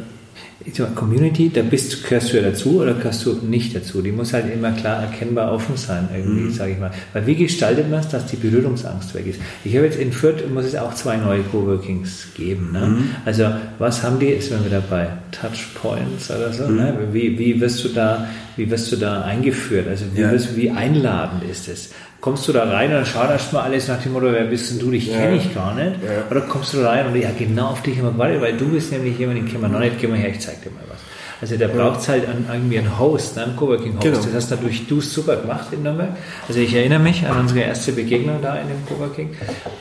[0.95, 4.01] Community, da bist, gehörst du ja dazu oder gehörst du nicht dazu.
[4.01, 6.53] Die muss halt immer klar erkennbar offen sein, irgendwie, mhm.
[6.53, 6.91] sage ich mal.
[7.13, 9.41] Weil wie gestaltet man es, dass die Berührungsangst weg ist?
[9.63, 12.73] Ich habe jetzt in Fürth, muss es auch zwei neue Coworkings geben.
[12.73, 12.87] Ne?
[12.87, 13.11] Mhm.
[13.25, 16.77] Also was haben die, ist wenn wir dabei, Touchpoints oder so, mhm.
[16.77, 16.99] ne?
[17.13, 19.87] wie, wie wirst du da, wie wirst du da eingeführt?
[19.87, 20.33] Also wie, ja.
[20.33, 21.91] wirst, wie einladend ist es?
[22.25, 24.79] Kommst du da rein und dann schaut erstmal alles nach dem Motto, wer bist denn
[24.79, 25.19] du, dich ja.
[25.19, 26.03] kenne ich gar nicht.
[26.03, 26.25] Ja.
[26.31, 29.19] Oder kommst du rein und ja, genau auf dich immer gewartet, weil du bist nämlich
[29.19, 31.01] jemand, den kennen wir noch nicht, geh mal her, ich zeig dir mal was.
[31.43, 34.03] Also da braucht es halt an, irgendwie einen Host, ne, einen Coworking-Host.
[34.03, 34.17] Genau.
[34.17, 36.17] Das hast natürlich du super gemacht in Nürnberg.
[36.49, 39.37] Also ich erinnere mich an unsere erste Begegnung da in dem Coworking.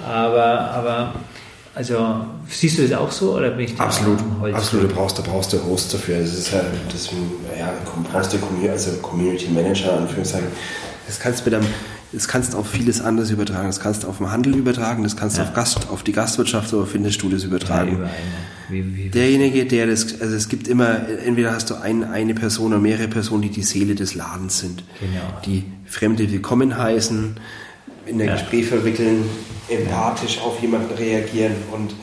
[0.05, 1.13] Aber, aber
[1.73, 4.19] also siehst du das auch so oder bin ich da Absolut,
[4.51, 4.91] absolut.
[4.91, 6.19] Du brauchst, du brauchst du Host dafür.
[6.19, 6.59] Das ist ja,
[6.91, 7.09] das,
[7.57, 7.71] ja,
[8.11, 8.37] brauchst du
[8.69, 10.49] also Community Manager, Anführungszeichen.
[11.07, 11.67] Das kannst du mit einem
[12.13, 13.67] das kannst du auf vieles anderes übertragen.
[13.67, 15.47] Das kannst du auf den Handel übertragen, das kannst du ja.
[15.47, 17.99] auf, Gast, auf die Gastwirtschaft oder das übertragen.
[18.03, 18.09] Ja,
[18.69, 22.67] wie, wie, Derjenige, der das, also es gibt immer, entweder hast du ein, eine Person
[22.67, 24.83] oder mehrere Personen, die die Seele des Ladens sind.
[24.99, 25.41] Genau.
[25.45, 27.35] Die Fremde willkommen heißen,
[28.05, 28.33] in ein ja.
[28.33, 29.25] Gespräch verwickeln,
[29.67, 31.95] empathisch auf jemanden reagieren und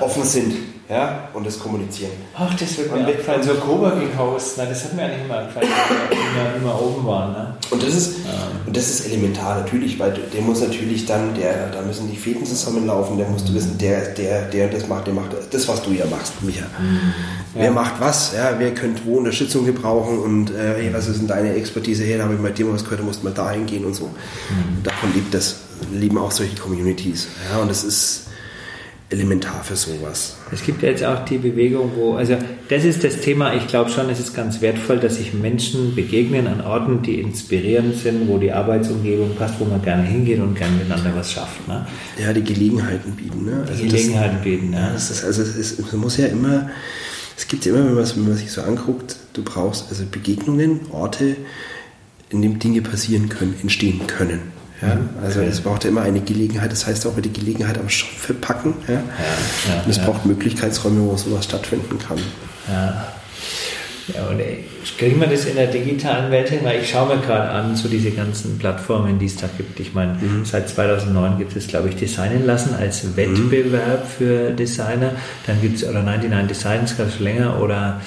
[0.00, 0.54] offen sind
[0.88, 2.12] ja, und das Kommunizieren.
[2.36, 5.68] Ach, das wird mir wegfallen, so Coworking-Host, das hat mir eigentlich immer gefallen,
[6.10, 7.32] wenn wir immer oben waren.
[7.32, 7.56] Ne?
[7.70, 8.66] Und, das ist, ähm.
[8.66, 12.44] und das ist elementar natürlich, weil der muss natürlich dann, der, da müssen die Fäden
[12.44, 15.90] zusammenlaufen, der musst du wissen, der, der, der das macht, der macht das, was du
[15.92, 16.66] ja machst, Micha.
[16.78, 17.14] Mhm.
[17.54, 17.62] Ja.
[17.62, 21.28] Wer macht was, ja, wer könnte wo Unterstützung gebrauchen und äh, hey, was ist denn
[21.28, 23.86] deine Expertise her, da habe ich mal dem was gehört, du musst mal dahin gehen
[23.86, 24.06] und so.
[24.06, 24.82] Mhm.
[24.82, 25.56] Davon lebt das,
[25.92, 27.28] leben auch solche Communities.
[27.50, 28.24] Ja, und das ist
[29.14, 30.36] elementar für sowas.
[30.52, 32.36] Es gibt ja jetzt auch die Bewegung, wo, also
[32.68, 36.46] das ist das Thema, ich glaube schon, es ist ganz wertvoll, dass sich Menschen begegnen
[36.46, 40.76] an Orten, die inspirierend sind, wo die Arbeitsumgebung passt, wo man gerne hingeht und gerne
[40.76, 41.66] miteinander was schafft.
[41.68, 41.86] Ne?
[42.20, 43.44] Ja, die Gelegenheiten bieten.
[43.44, 43.64] Ne?
[43.66, 44.90] Also die Gelegenheiten bieten, ja.
[44.92, 46.70] Das ist, also es, ist, es muss ja immer,
[47.36, 50.80] es gibt ja immer, wenn man, wenn man sich so anguckt, du brauchst also Begegnungen,
[50.90, 51.36] Orte,
[52.30, 54.40] in denen Dinge passieren können, entstehen können.
[54.86, 55.48] Ja, also okay.
[55.50, 58.74] es braucht immer eine Gelegenheit, das heißt auch die Gelegenheit am Schopf packen.
[58.88, 59.02] Ja?
[59.84, 62.18] Und es braucht Möglichkeitsräume, wo sowas stattfinden kann.
[62.68, 63.06] Ja.
[64.28, 64.38] Und
[64.98, 66.60] kriegen wir das in der digitalen Welt hin?
[66.62, 69.80] Weil ich schaue mir gerade an, so diese ganzen Plattformen, die es da gibt.
[69.80, 70.44] Ich meine, mhm.
[70.44, 74.08] seit 2009 gibt es, glaube ich, Designen lassen als Wettbewerb mhm.
[74.18, 75.12] für Designer.
[75.46, 78.00] Dann gibt es, oder 99 Designs, gab es länger, oder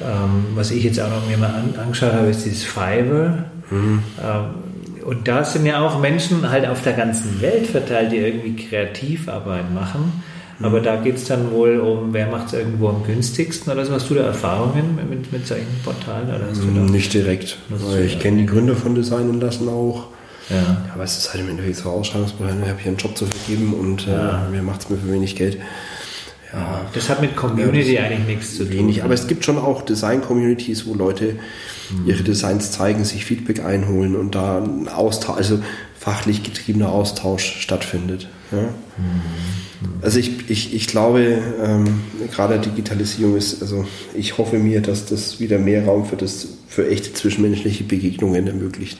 [0.00, 3.44] Ähm, was ich jetzt auch noch mir mal an, angeschaut habe, ist dieses Fiverr.
[3.70, 4.02] Mhm.
[4.20, 4.44] Ähm,
[5.04, 9.72] und da sind ja auch Menschen halt auf der ganzen Welt verteilt, die irgendwie Kreativarbeit
[9.72, 10.12] machen.
[10.58, 10.64] Mhm.
[10.64, 13.92] Aber da geht es dann wohl um, wer macht es irgendwo am günstigsten oder so.
[13.92, 16.28] Hast du da Erfahrungen mit, mit solchen Portalen?
[16.28, 17.58] Oder hast da Nicht direkt.
[18.04, 20.08] Ich kenne die Gründer von Designen lassen auch.
[20.50, 20.84] Ja.
[20.92, 22.54] Aber es ist halt im Endeffekt so Ausschreibungsbereich.
[22.62, 24.46] Ich habe hier einen Job zu vergeben und ja.
[24.46, 25.58] äh, mir macht es mir für wenig Geld.
[26.52, 28.72] Ja, das hat mit Community eigentlich nichts zu tun.
[28.72, 31.38] Wenig, aber es gibt schon auch Design-Communities, wo Leute mhm.
[32.06, 35.60] Ihre Designs zeigen, sich Feedback einholen und da ein Austausch, also
[35.98, 38.28] fachlich getriebener Austausch stattfindet.
[38.52, 38.62] Ja?
[38.62, 40.02] Mhm.
[40.02, 42.00] Also ich, ich, ich glaube, ähm,
[42.32, 46.88] gerade Digitalisierung ist, also ich hoffe mir, dass das wieder mehr Raum für, das, für
[46.88, 48.98] echte zwischenmenschliche Begegnungen ermöglicht.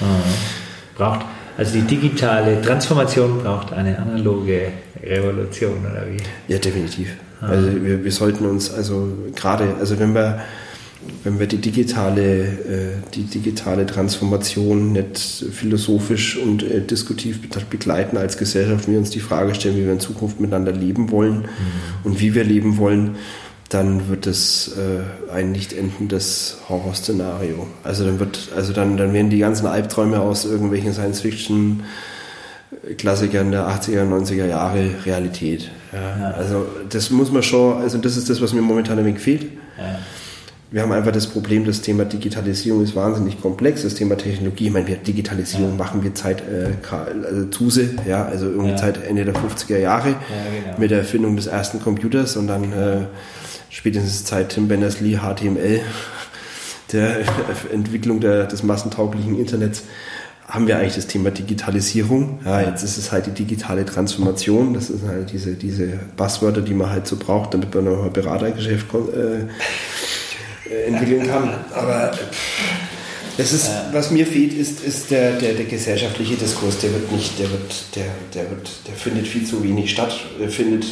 [0.00, 0.96] Mhm.
[0.96, 4.68] Braucht, also die digitale Transformation braucht eine analoge
[5.02, 6.52] Revolution, oder wie?
[6.52, 7.08] Ja, definitiv.
[7.40, 7.48] Ah.
[7.48, 10.40] Also wir, wir sollten uns also gerade, also wenn wir
[11.22, 17.40] wenn wir die digitale, äh, die digitale Transformation nicht philosophisch und äh, diskutiv
[17.70, 21.38] begleiten als Gesellschaft, wir uns die Frage stellen, wie wir in Zukunft miteinander leben wollen
[21.38, 21.46] mhm.
[22.04, 23.16] und wie wir leben wollen,
[23.70, 27.66] dann wird es äh, ein nicht endendes Horrorszenario.
[27.82, 31.82] Also dann wird, also dann, dann werden die ganzen Albträume aus irgendwelchen Science-Fiction
[32.98, 35.70] Klassikern der 80er, 90er Jahre Realität.
[35.92, 36.32] Ja.
[36.32, 39.44] Also das muss man schon, also das ist das, was mir momentan ein wenig fehlt.
[39.78, 39.98] Ja.
[40.70, 44.72] Wir haben einfach das Problem, das Thema Digitalisierung ist wahnsinnig komplex, das Thema Technologie, ich
[44.72, 49.34] meine, wir Digitalisierung machen wir Zeit äh, also Zuse, ja, also irgendwie Zeit Ende der
[49.34, 50.78] 50er Jahre genau.
[50.78, 52.96] mit der Erfindung des ersten Computers und dann äh,
[53.70, 55.80] spätestens Zeit Tim Berners-Lee, HTML,
[56.92, 57.18] der
[57.72, 59.84] Entwicklung der, des massentauglichen Internets,
[60.48, 62.40] haben wir eigentlich das Thema Digitalisierung.
[62.44, 64.74] Ja, jetzt ist es halt die digitale Transformation.
[64.74, 68.12] Das sind halt diese, diese Buzzwörter, die man halt so braucht, damit man noch ein
[68.12, 69.46] Beratergeschäft äh,
[70.86, 71.54] entwickeln kann.
[71.74, 72.12] Aber
[73.36, 76.78] das ist, was mir fehlt, ist, ist der, der, der gesellschaftliche Diskurs.
[76.78, 80.14] Der wird nicht, der wird, der, der wird, der findet viel zu wenig statt.
[80.40, 80.84] Der findet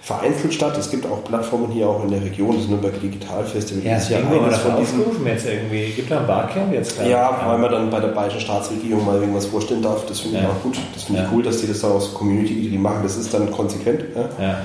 [0.00, 0.76] vereinzelt statt.
[0.78, 3.84] Es gibt auch Plattformen hier auch in der Region, das Nürnberg Digital Festival.
[3.84, 5.92] Ja, Jahr eines von diesen jetzt irgendwie.
[5.92, 7.10] Gibt da ein Barcamp jetzt gerade?
[7.10, 10.06] Ja, weil man dann bei der bayerischen Staatsregierung mal irgendwas vorstellen darf.
[10.06, 10.50] Das finde ich ja.
[10.50, 10.78] auch gut.
[10.94, 13.02] Das finde ich cool, dass die das dann aus Community die machen.
[13.02, 14.04] Das ist dann konsequent.
[14.38, 14.58] Ja.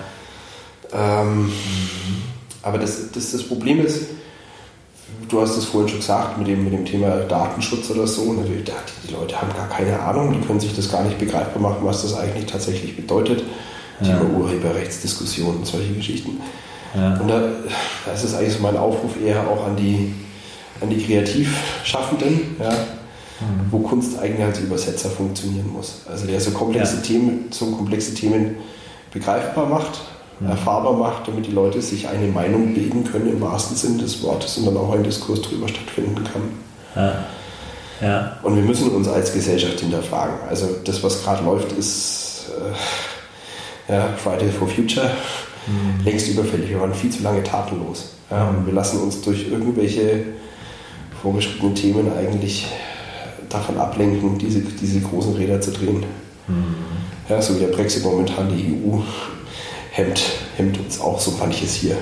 [0.94, 1.52] Ähm.
[2.62, 4.08] Aber das, das, das Problem ist,
[5.30, 8.34] du hast es vorhin schon gesagt, mit dem, mit dem Thema Datenschutz oder so.
[8.34, 8.70] Natürlich,
[9.08, 12.02] die Leute haben gar keine Ahnung, die können sich das gar nicht begreifbar machen, was
[12.02, 13.44] das eigentlich tatsächlich bedeutet.
[14.02, 14.40] Thema ja.
[14.40, 16.40] Urheberrechtsdiskussionen und solche Geschichten.
[16.96, 17.20] Ja.
[17.20, 17.42] Und da,
[18.06, 20.14] da, ist es eigentlich so mein Aufruf eher auch an die,
[20.82, 23.72] an die Kreativschaffenden, ja, mhm.
[23.72, 26.02] wo Kunst eigentlich als Übersetzer funktionieren muss.
[26.10, 27.02] Also der so komplexe, ja.
[27.02, 28.56] Themen, so komplexe Themen
[29.12, 30.02] begreifbar macht.
[30.48, 34.58] Erfahrbar macht, damit die Leute sich eine Meinung bilden können im wahrsten Sinne des Wortes
[34.58, 36.42] und dann auch ein Diskurs darüber stattfinden kann.
[36.96, 37.26] Ja.
[38.02, 38.38] Ja.
[38.44, 40.36] Und wir müssen uns als Gesellschaft hinterfragen.
[40.50, 42.46] Also das, was gerade läuft, ist
[43.90, 45.12] äh, ja, Friday for Future,
[45.68, 46.06] mhm.
[46.06, 46.70] längst überfällig.
[46.70, 48.14] Wir waren viel zu lange tatenlos.
[48.32, 50.24] Ja, und wir lassen uns durch irgendwelche
[51.22, 52.68] vorgeschriebenen Themen eigentlich
[53.50, 56.06] davon ablenken, diese, diese großen Räder zu drehen.
[56.48, 56.76] Mhm.
[57.28, 59.00] Ja, so wie der Brexit momentan die EU
[60.00, 60.22] hemmt,
[60.58, 61.98] hemmt uns auch so manches hier.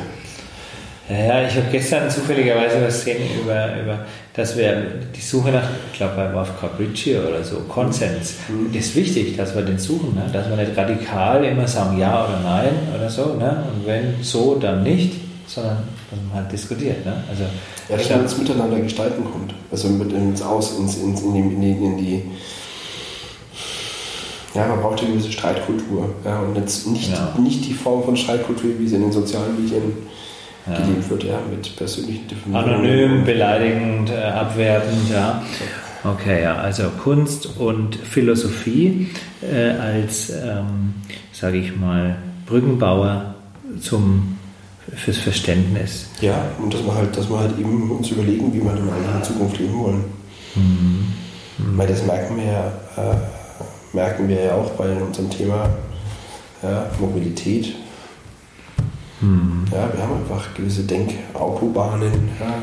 [1.09, 4.83] Ja, ja ich habe gestern zufälligerweise was gesehen über, über dass wir
[5.15, 8.71] die Suche nach, ich glaube bei Wolfgang Ritchie oder so, Konsens, mhm.
[8.77, 10.29] ist wichtig, dass wir den suchen, ne?
[10.31, 13.33] dass wir nicht radikal immer sagen Ja oder Nein oder so.
[13.33, 13.63] Ne?
[13.73, 15.15] Und wenn so, dann nicht,
[15.47, 15.77] sondern
[16.11, 17.03] dass man halt diskutiert.
[17.03, 17.13] Ne?
[17.27, 17.45] Also,
[17.89, 19.55] ja, dass man ins Miteinander gestalten kommt.
[19.71, 22.23] Also mit ins Aus, ins, ins, in, die, in, die, in die
[24.57, 26.09] ja, man braucht eine gewisse Streitkultur.
[26.25, 27.35] Ja, und jetzt nicht, ja.
[27.39, 29.93] nicht die Form von Streitkultur, wie sie in den sozialen Medien
[30.65, 30.77] ja.
[30.77, 32.73] gelebt wird, ja, mit persönlichen Diffamierungen.
[32.73, 35.43] Anonym, beleidigend, äh, abwertend, ja.
[36.03, 39.09] Okay, ja, also Kunst und Philosophie
[39.41, 40.95] äh, als, ähm,
[41.31, 42.17] sage ich mal,
[42.47, 43.35] Brückenbauer
[43.79, 44.37] zum
[44.95, 46.07] fürs Verständnis.
[46.21, 49.21] Ja, und dass wir halt, dass wir halt eben uns überlegen, wie wir in einer
[49.21, 50.03] Zukunft leben wollen.
[50.55, 51.13] Mhm.
[51.57, 51.77] Mhm.
[51.77, 53.15] Weil das merken wir ja, äh,
[53.93, 55.69] merken wir ja auch bei unserem Thema
[56.61, 57.75] ja, Mobilität,
[59.19, 59.65] hm.
[59.71, 62.11] Ja, wir haben einfach gewisse Denkautobahnen.
[62.39, 62.61] Ja,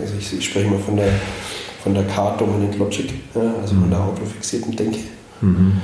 [0.00, 1.12] also ich, ich, spreche mal von der,
[1.82, 4.08] von der Car-Dominant Logic, ja, also von der hm.
[4.08, 4.98] autofixierten Denke.
[5.40, 5.80] Mhm.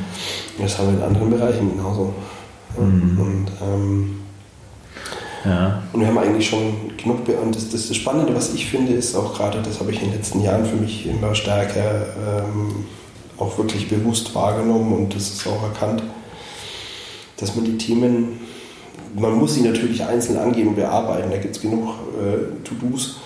[0.59, 2.15] Das haben wir in anderen Bereichen genauso.
[2.77, 3.21] Mhm.
[3.21, 4.21] Und, ähm,
[5.45, 5.83] ja.
[5.93, 7.29] und wir haben eigentlich schon genug.
[7.43, 10.11] Und das, das, das Spannende, was ich finde, ist auch gerade, das habe ich in
[10.11, 12.87] den letzten Jahren für mich immer stärker ähm,
[13.39, 16.03] auch wirklich bewusst wahrgenommen und das ist auch erkannt,
[17.37, 18.41] dass man die Themen
[19.15, 21.31] man muss sie natürlich einzeln angehen und bearbeiten.
[21.31, 23.17] Da gibt es genug äh, To-Dos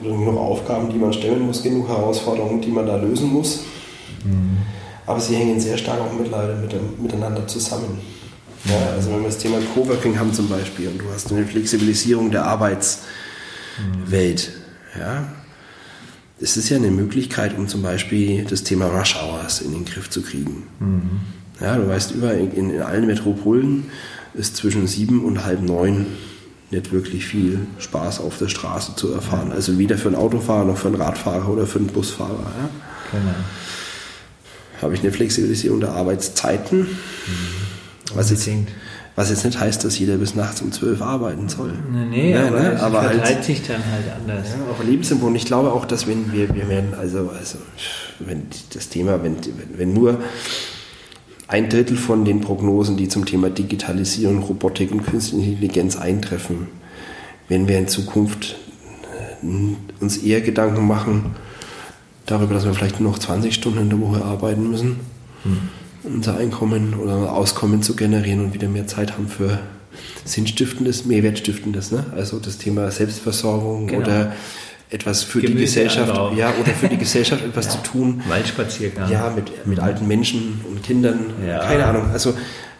[0.00, 3.60] oder genug Aufgaben, die man stellen muss, genug Herausforderungen, die man da lösen muss.
[4.24, 4.58] Mhm.
[5.06, 6.56] Aber sie hängen sehr stark auch mittlerweile
[7.00, 8.00] miteinander zusammen.
[8.64, 12.32] Ja, also wenn wir das Thema Coworking haben zum Beispiel und du hast eine Flexibilisierung
[12.32, 13.04] der Arbeitswelt,
[14.98, 15.28] ja,
[16.40, 20.10] es ist ja eine Möglichkeit, um zum Beispiel das Thema Rush Hours in den Griff
[20.10, 20.64] zu kriegen.
[20.80, 21.20] Mhm.
[21.60, 23.86] Ja, du weißt, überall in, in allen Metropolen
[24.34, 26.06] ist zwischen sieben und halb neun
[26.70, 29.52] nicht wirklich viel Spaß auf der Straße zu erfahren.
[29.52, 32.52] Also weder für einen Autofahrer noch für einen Radfahrer oder für einen Busfahrer.
[32.58, 32.70] Ja?
[33.12, 33.34] Genau.
[34.82, 36.88] Habe ich eine Flexibilisierung der Arbeitszeiten, mhm.
[38.14, 38.48] was, jetzt,
[39.16, 41.72] was jetzt nicht heißt, dass jeder bis nachts um zwölf arbeiten soll.
[41.90, 42.80] Nee, nee ja, aber, ne?
[42.80, 44.48] aber halt, sich dann halt anders.
[44.50, 45.24] Ja, auch.
[45.26, 47.58] Und ich glaube auch, dass wenn wir, wir werden, also, also
[48.20, 48.42] wenn
[48.74, 49.36] das Thema, wenn,
[49.74, 50.20] wenn nur
[51.48, 56.68] ein Drittel von den Prognosen, die zum Thema Digitalisierung, Robotik und künstliche Intelligenz eintreffen,
[57.48, 58.56] wenn wir in Zukunft
[59.42, 61.36] äh, uns eher Gedanken machen
[62.26, 65.00] darüber, dass wir vielleicht nur noch 20 Stunden in der Woche arbeiten müssen,
[65.44, 65.68] hm.
[66.06, 69.58] Unser Einkommen oder Auskommen zu generieren und wieder mehr Zeit haben für
[70.24, 71.92] Sinnstiftendes, Mehrwertstiftendes.
[71.92, 72.04] Ne?
[72.14, 74.02] Also das Thema Selbstversorgung genau.
[74.02, 74.32] oder
[74.90, 76.32] etwas für Gemüse die Gesellschaft, Anbau.
[76.32, 77.70] ja, oder für die Gesellschaft etwas ja.
[77.72, 78.22] zu tun.
[78.28, 79.10] Waldspaziergang.
[79.10, 81.18] Ja, mit, mit alten Menschen und Kindern.
[81.46, 81.58] Ja.
[81.60, 82.10] Keine Ahnung.
[82.12, 82.34] Also,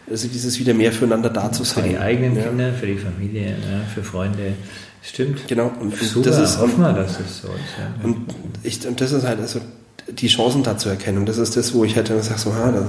[0.08, 1.84] also dieses wieder mehr füreinander da zu sein.
[1.84, 2.44] Für die eigenen ja.
[2.44, 3.56] Kinder, für die Familie,
[3.92, 4.54] für Freunde.
[5.02, 5.46] Stimmt.
[5.48, 5.72] Genau.
[5.80, 8.04] Und, Super, das ist, hoffen wir, dass es so ist.
[8.04, 9.60] Und, ich, und das ist halt also
[10.08, 11.18] die Chancen da zu erkennen.
[11.18, 12.84] Und das ist das, wo ich halt dann sage, so, ha, das,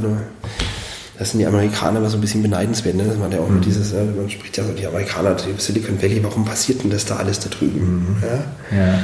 [1.17, 2.95] das sind die Amerikaner immer so ein bisschen beneidenswert.
[2.95, 3.05] Ne?
[3.05, 3.61] Das man ja auch mhm.
[3.61, 7.15] dieses, man spricht ja so die Amerikaner, die Silicon Valley, warum passiert denn das da
[7.15, 7.79] alles da drüben?
[7.81, 8.23] Mhm.
[8.23, 8.77] Ja?
[8.77, 8.99] ja?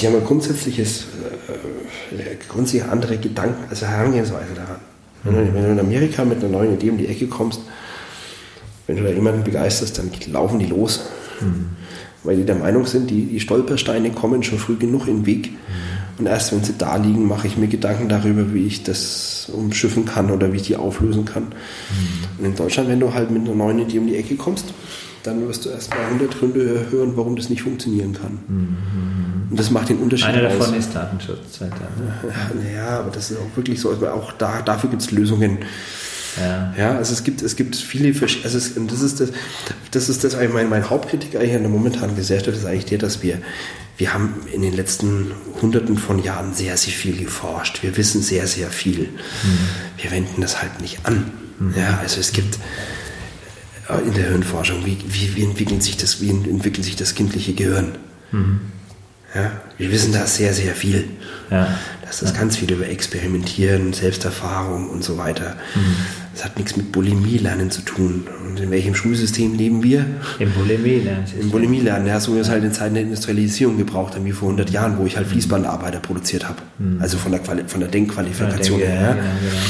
[0.00, 1.06] Die haben ein grundsätzliches,
[2.12, 4.80] äh, grundsätzlich andere Gedanken, also Herangehensweise daran.
[5.24, 5.54] Mhm.
[5.54, 7.60] Wenn du in Amerika mit einer neuen Idee um die Ecke kommst,
[8.86, 11.00] wenn du da jemanden begeisterst, dann laufen die los.
[11.40, 11.70] Mhm.
[12.22, 15.50] Weil die der Meinung sind, die, die Stolpersteine kommen schon früh genug in den Weg.
[15.52, 15.56] Mhm.
[16.18, 20.04] Und erst wenn sie da liegen, mache ich mir Gedanken darüber, wie ich das umschiffen
[20.04, 21.44] kann oder wie ich die auflösen kann.
[21.44, 22.38] Mhm.
[22.38, 24.66] Und in Deutschland, wenn du halt mit einer neuen Idee um die Ecke kommst,
[25.22, 28.38] dann wirst du erst mal 100 Gründe hören, warum das nicht funktionieren kann.
[28.48, 29.50] Mhm.
[29.50, 30.58] Und das macht den Unterschied Einer aus.
[30.58, 31.60] davon ist Datenschutz.
[31.60, 32.74] Halt dann, ne?
[32.74, 33.90] Ja, aber das ist auch wirklich so.
[33.90, 35.58] Also auch da, dafür gibt es Lösungen.
[36.38, 36.74] Ja.
[36.76, 38.08] ja, also es gibt, es gibt viele,
[38.44, 39.30] also es, und das ist das,
[39.90, 42.98] das ist das eigentlich mein, mein Hauptkritik eigentlich an der momentanen Gesellschaft ist eigentlich der,
[42.98, 43.38] dass wir,
[43.96, 47.82] wir haben in den letzten Hunderten von Jahren sehr, sehr viel geforscht.
[47.82, 49.00] Wir wissen sehr, sehr viel.
[49.00, 49.58] Mhm.
[49.98, 51.30] Wir wenden das halt nicht an.
[51.58, 51.74] Mhm.
[51.76, 52.58] Ja, also es gibt
[53.88, 57.52] äh, in der Hirnforschung, wie, wie, wie, entwickelt sich das, wie entwickelt sich das kindliche
[57.54, 57.96] Gehirn?
[58.32, 58.60] Mhm.
[59.34, 61.08] Ja, wir wissen da sehr, sehr viel.
[61.50, 61.78] Ja.
[62.02, 62.40] Das ist ja.
[62.40, 65.56] ganz viel über Experimentieren, Selbsterfahrung und so weiter.
[65.74, 65.96] Mhm.
[66.32, 68.26] Das hat nichts mit Bulimie-Lernen zu tun.
[68.46, 70.06] Und in welchem Schulsystem leben wir?
[70.38, 71.24] Im Bulimie-Lernen.
[71.40, 74.32] Im Bulimie-Lernen, ja, so wie wir es halt in Zeiten der Industrialisierung gebraucht haben, wie
[74.32, 76.58] vor 100 Jahren, wo ich halt Fließbandarbeiter produziert habe.
[76.78, 77.00] Mhm.
[77.00, 79.00] Also von der, Quali von der Denkqualifikation her.
[79.00, 79.62] Ja, genau, genau.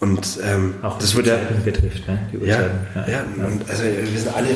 [0.00, 2.18] Und ähm, auch das wird ja betrifft, ne?
[2.32, 2.60] Die ja,
[2.94, 4.48] ja, ja, und also wir sind alle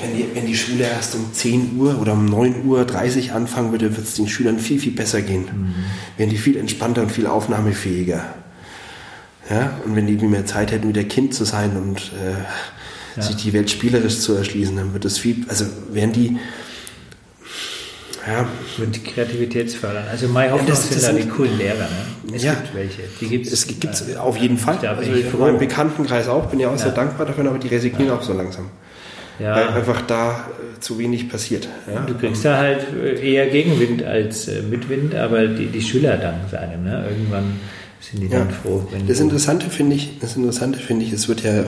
[0.00, 3.72] wenn die, wenn die Schule erst um 10 Uhr oder um 9 Uhr 30 anfangen
[3.72, 5.42] würde, wird es den Schülern viel, viel besser gehen.
[5.42, 5.74] Mhm.
[6.16, 8.24] Wären die viel entspannter und viel aufnahmefähiger.
[9.50, 9.78] Ja?
[9.84, 13.22] Und wenn die mehr Zeit hätten, wieder Kind zu sein und äh, ja.
[13.22, 16.38] sich die Welt spielerisch zu erschließen, dann wird es viel, also wären die,
[18.26, 18.46] ja.
[18.76, 20.04] Wird die Kreativität fördern.
[20.08, 21.88] Also meine Hoffnung ja, das, sind da die coolen Lehrer.
[22.24, 22.36] Ne?
[22.36, 22.54] Es ja.
[22.54, 23.02] gibt welche.
[23.20, 24.78] Die gibt's, es gibt es äh, auf jeden Fall.
[24.86, 26.78] Also ich in meinem Bekanntenkreis auch, bin ja auch ja.
[26.78, 28.70] sehr dankbar dafür, aber die resignieren auch so langsam.
[29.40, 29.56] Ja.
[29.56, 30.30] Weil einfach da
[30.76, 31.68] äh, zu wenig passiert.
[31.92, 32.00] Ja?
[32.02, 36.56] Du kriegst da halt äh, eher Gegenwind als äh, Mitwind, aber die, die Schüler danken
[36.56, 36.84] einem.
[36.84, 37.06] Ne?
[37.08, 37.58] Irgendwann
[38.02, 38.86] sind die dann froh.
[39.06, 41.64] das Interessante finde ich, das Interessante finde ich, es wird ja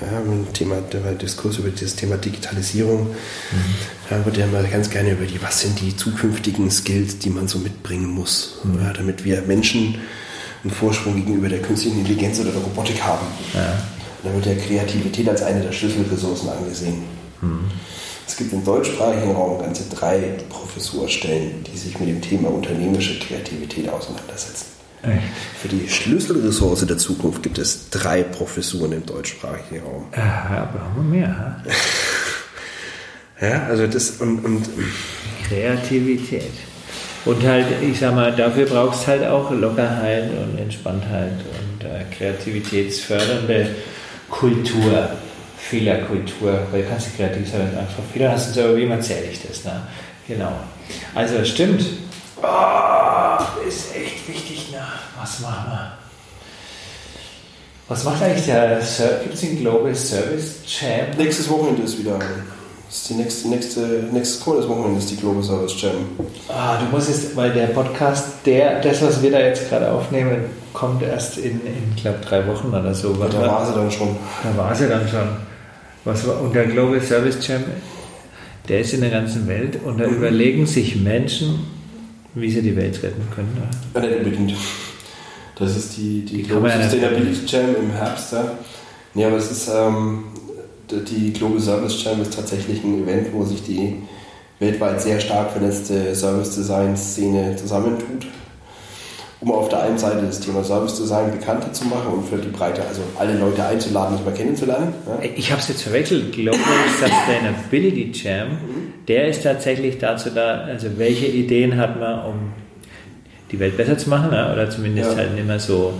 [0.00, 3.74] ja, Thema, der Diskurs über dieses Thema Digitalisierung, mhm.
[4.10, 7.48] da wird ja mal ganz gerne über die, was sind die zukünftigen Skills, die man
[7.48, 8.80] so mitbringen muss, mhm.
[8.82, 9.96] ja, damit wir Menschen
[10.62, 13.26] einen Vorsprung gegenüber der künstlichen Intelligenz oder der Robotik haben.
[13.54, 13.78] Ja.
[14.22, 17.02] Da wird ja Kreativität als eine der Schlüsselressourcen angesehen.
[17.40, 17.70] Mhm.
[18.26, 23.88] Es gibt im deutschsprachigen Raum ganze drei Professurstellen, die sich mit dem Thema unternehmerische Kreativität
[23.88, 24.73] auseinandersetzen.
[25.06, 25.22] Echt?
[25.60, 30.06] Für die Schlüsselressource der Zukunft gibt es drei Professuren im deutschsprachigen Raum.
[30.16, 31.62] Ja, brauchen wir mehr.
[33.40, 34.66] ja, also das und, und
[35.48, 36.52] Kreativität.
[37.24, 42.04] Und halt, ich sag mal, dafür brauchst du halt auch Lockerheit und Entspanntheit und äh,
[42.14, 43.68] kreativitätsfördernde
[44.28, 45.08] Kultur,
[45.56, 49.00] Fehlerkultur, weil du kannst nicht kreativ sein, wenn du vor Fehlern hast, aber wie man
[49.00, 49.64] zählig das.
[49.64, 49.82] Ne?
[50.28, 50.52] Genau.
[51.14, 51.84] Also stimmt.
[52.42, 54.63] Oh, ist echt wichtig.
[55.24, 55.92] Was machen wir?
[57.88, 58.78] Was macht eigentlich der,
[59.22, 61.16] gibt es den Global Service Champ?
[61.16, 63.80] Nächstes Wochenende ist wieder, das ist die nächste, nächste,
[64.12, 65.92] nächstes kommende Wochenende ist die Global Service Jam.
[66.48, 70.44] Ah, du musst jetzt, weil der Podcast, der, das, was wir da jetzt gerade aufnehmen,
[70.74, 73.14] kommt erst in, in glaube drei Wochen oder so.
[73.18, 74.16] Ja, da war sie dann schon.
[74.42, 75.28] Da war sie dann schon.
[76.04, 77.64] Was war, und der Global Service Jam,
[78.68, 80.16] der ist in der ganzen Welt und da mhm.
[80.16, 81.60] überlegen sich Menschen,
[82.34, 83.56] wie sie die Welt retten können.
[83.94, 84.54] Ja, nicht unbedingt.
[85.56, 88.32] Das ist die, die, die Global Sustainability Jam im Herbst.
[88.32, 88.52] Ja,
[89.14, 90.24] nee, aber es ist ähm,
[90.90, 94.02] die Global Service Jam ist tatsächlich ein Event, wo sich die
[94.58, 98.26] weltweit sehr stark vernetzte Service Design Szene zusammentut
[99.44, 102.48] um auf der einen Seite das Thema Service Design bekannter zu machen und für die
[102.48, 104.94] Breite, also alle Leute einzuladen, das mal kennenzulernen.
[105.06, 105.28] Ja.
[105.36, 106.32] Ich habe es jetzt verwechselt.
[106.32, 106.60] Global
[106.98, 108.92] Sustainability Jam, mhm.
[109.06, 112.34] der ist tatsächlich dazu da, also welche Ideen hat man, um
[113.50, 115.16] die Welt besser zu machen ja, oder zumindest ja.
[115.16, 115.94] halt immer so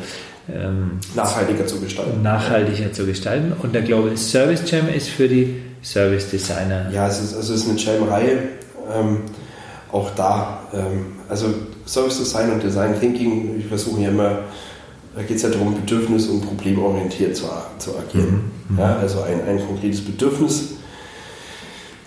[0.52, 2.22] ähm, nachhaltiger zu gestalten.
[2.22, 3.52] Nachhaltiger zu gestalten.
[3.62, 6.90] Und der Global Service Jam ist für die Service Designer.
[6.92, 8.38] Ja, es ist, also es ist eine Jam-Reihe.
[8.92, 9.22] Ähm,
[9.90, 11.46] auch da, ähm, also
[11.86, 14.40] Service Design und Design Thinking, ich versuche ja immer,
[15.14, 17.44] da geht es ja darum, bedürfnis- und problemorientiert zu,
[17.78, 18.50] zu agieren.
[18.68, 18.78] Mhm.
[18.78, 20.70] Ja, also ein, ein konkretes Bedürfnis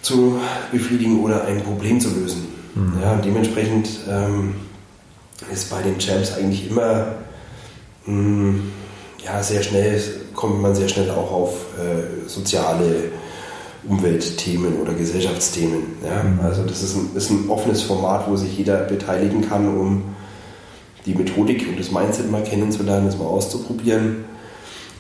[0.02, 0.40] zu
[0.72, 2.48] befriedigen oder ein Problem zu lösen.
[2.76, 3.02] Mhm.
[3.02, 4.56] Ja, dementsprechend ähm,
[5.52, 7.16] ist bei den Champs eigentlich immer
[8.06, 8.72] mh, hm,
[9.24, 10.02] ja, sehr schnell,
[10.34, 13.12] kommt man sehr schnell auch auf äh, soziale
[13.88, 15.98] Umweltthemen oder Gesellschaftsthemen.
[16.04, 16.24] Ja?
[16.24, 16.40] Mhm.
[16.42, 20.04] Also das ist ein, ist ein offenes Format, wo sich jeder beteiligen kann, um
[21.06, 24.26] die Methodik und das Mindset mal kennenzulernen, das mal auszuprobieren.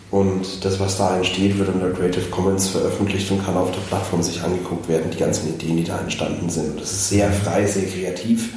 [0.10, 4.24] Und das, was da entsteht, wird unter Creative Commons veröffentlicht und kann auf der Plattform
[4.24, 6.72] sich angeguckt werden, die ganzen Ideen, die da entstanden sind.
[6.72, 8.54] Und das ist sehr frei, sehr kreativ.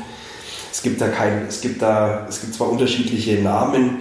[0.80, 3.98] Es gibt da kein, es gibt da, es gibt zwar unterschiedliche Namen,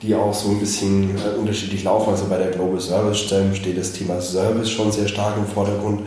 [0.00, 2.08] die auch so ein bisschen äh, unterschiedlich laufen.
[2.08, 6.00] Also bei der Global Service Jam steht das Thema Service schon sehr stark im Vordergrund.
[6.00, 6.06] Mhm.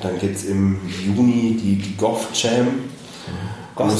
[0.00, 2.64] Dann gibt es im Juni die, die Gov Jam.
[2.64, 3.90] Mhm.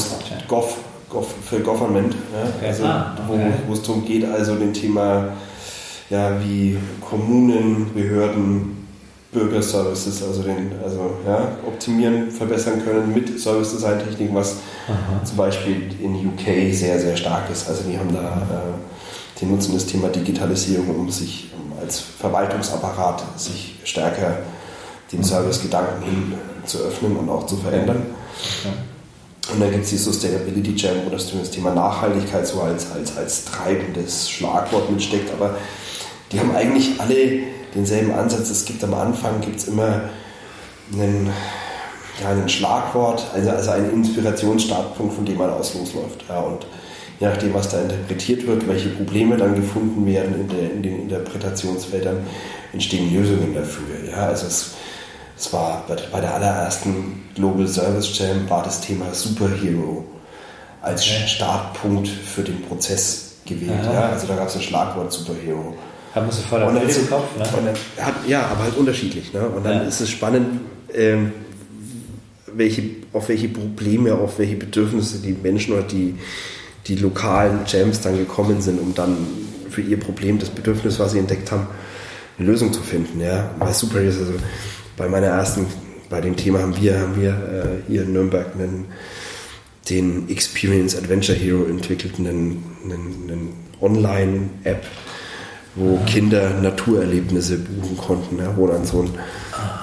[0.47, 0.77] Gov,
[1.07, 2.15] Gov für Government.
[2.33, 2.49] Ja?
[2.57, 2.67] Okay.
[2.69, 3.51] Also, ah, okay.
[3.67, 5.33] wo, es darum geht, also dem Thema,
[6.09, 8.82] ja, wie Kommunen, Behörden,
[9.33, 14.57] Bürgerservices, also, den, also ja, optimieren, verbessern können mit Service Design Techniken, was
[14.87, 15.25] Aha.
[15.25, 17.67] zum Beispiel in UK sehr, sehr stark ist.
[17.67, 23.23] Also die haben da äh, die nutzen das Thema Digitalisierung, um sich um als Verwaltungsapparat
[23.35, 24.37] sich stärker
[25.11, 26.33] dem Servicegedanken hin
[26.65, 28.05] zu öffnen und auch zu verändern.
[28.61, 28.73] Okay.
[29.51, 33.17] Und dann gibt es die Sustainability Jam, wo das, das Thema Nachhaltigkeit so als, als,
[33.17, 35.31] als treibendes Schlagwort mitsteckt.
[35.33, 35.57] Aber
[36.31, 37.43] die haben eigentlich alle
[37.75, 38.49] denselben Ansatz.
[38.49, 40.09] Es gibt am Anfang gibt's immer
[40.91, 41.29] einen,
[42.21, 46.25] ja, einen Schlagwort, also, also einen Inspirationsstartpunkt, von dem man aus losläuft.
[46.29, 46.65] Ja, und
[47.19, 51.01] je nachdem, was da interpretiert wird, welche Probleme dann gefunden werden in, der, in den
[51.03, 52.17] Interpretationsfeldern,
[52.73, 54.09] entstehen Lösungen dafür.
[54.09, 54.71] Ja, also es,
[55.37, 60.05] es war bei, bei der allerersten Global Service Jam war das Thema Superhero
[60.81, 61.27] als okay.
[61.27, 63.85] Startpunkt für den Prozess gewählt.
[63.85, 65.75] Ja, also da gab es ein Schlagwort Superhero.
[66.13, 67.43] Haben wir sofort und dann, im Kopf, ne?
[67.57, 69.33] und dann hat, Ja, aber halt unterschiedlich.
[69.33, 69.47] Ne?
[69.47, 69.83] Und dann ja.
[69.83, 70.61] ist es spannend,
[70.93, 71.31] ähm,
[72.53, 72.83] welche,
[73.13, 76.15] auf welche Probleme, auf welche Bedürfnisse die Menschen oder die,
[76.87, 79.17] die lokalen Jams dann gekommen sind, um dann
[79.69, 81.67] für ihr Problem, das Bedürfnis, was sie entdeckt haben,
[82.37, 83.19] eine Lösung zu finden.
[83.19, 84.33] Ja, bei Super ist also
[84.97, 85.65] bei meiner ersten,
[86.09, 88.85] bei dem Thema haben wir, haben wir äh, hier in Nürnberg einen,
[89.89, 94.85] den Experience Adventure Hero entwickelt, einen, einen, einen Online-App,
[95.75, 95.99] wo.
[96.05, 99.09] Kinder Naturerlebnisse buchen konnten, ja, ein,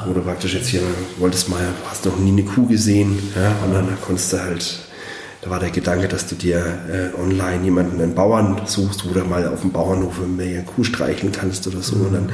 [0.07, 0.83] wo du praktisch jetzt hier
[1.19, 4.91] wolltest mal, hast noch nie eine Kuh gesehen, ja, und dann konntest du halt
[5.43, 9.25] da war der Gedanke, dass du dir äh, online jemanden, einen Bauern suchst, wo du
[9.25, 11.97] mal auf dem Bauernhof eine Kuh streicheln kannst oder so.
[11.97, 12.33] Und dann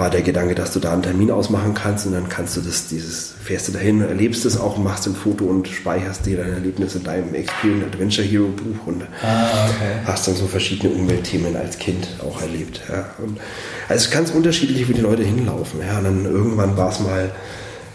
[0.00, 2.88] war der Gedanke, dass du da einen Termin ausmachen kannst und dann kannst du das,
[2.88, 6.94] dieses, fährst du dahin, erlebst es auch, machst ein Foto und speicherst dir dein Erlebnis
[6.94, 10.00] in deinem Experience Adventure Hero Buch und ah, okay.
[10.06, 12.80] hast dann so verschiedene Umweltthemen als Kind auch erlebt.
[12.88, 13.10] Ja.
[13.18, 13.38] Und,
[13.88, 15.80] also es ist ganz unterschiedlich, wie die Leute hinlaufen.
[15.86, 15.98] Ja.
[15.98, 17.30] Und dann irgendwann war es mal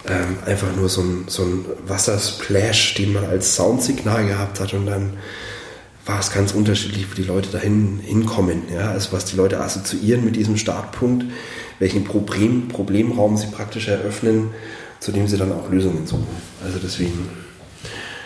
[0.08, 4.86] ähm, einfach nur so ein, so ein Wassersplash, den man als Soundsignal gehabt hat und
[4.86, 5.14] dann
[6.06, 8.64] war es ganz unterschiedlich, wie die Leute dahin hinkommen.
[8.72, 8.92] Ja?
[8.92, 11.26] Also was die Leute assoziieren mit diesem Startpunkt,
[11.80, 14.50] welchen Problem, Problemraum sie praktisch eröffnen,
[15.00, 16.28] zu dem sie dann auch Lösungen suchen.
[16.64, 17.28] Also deswegen.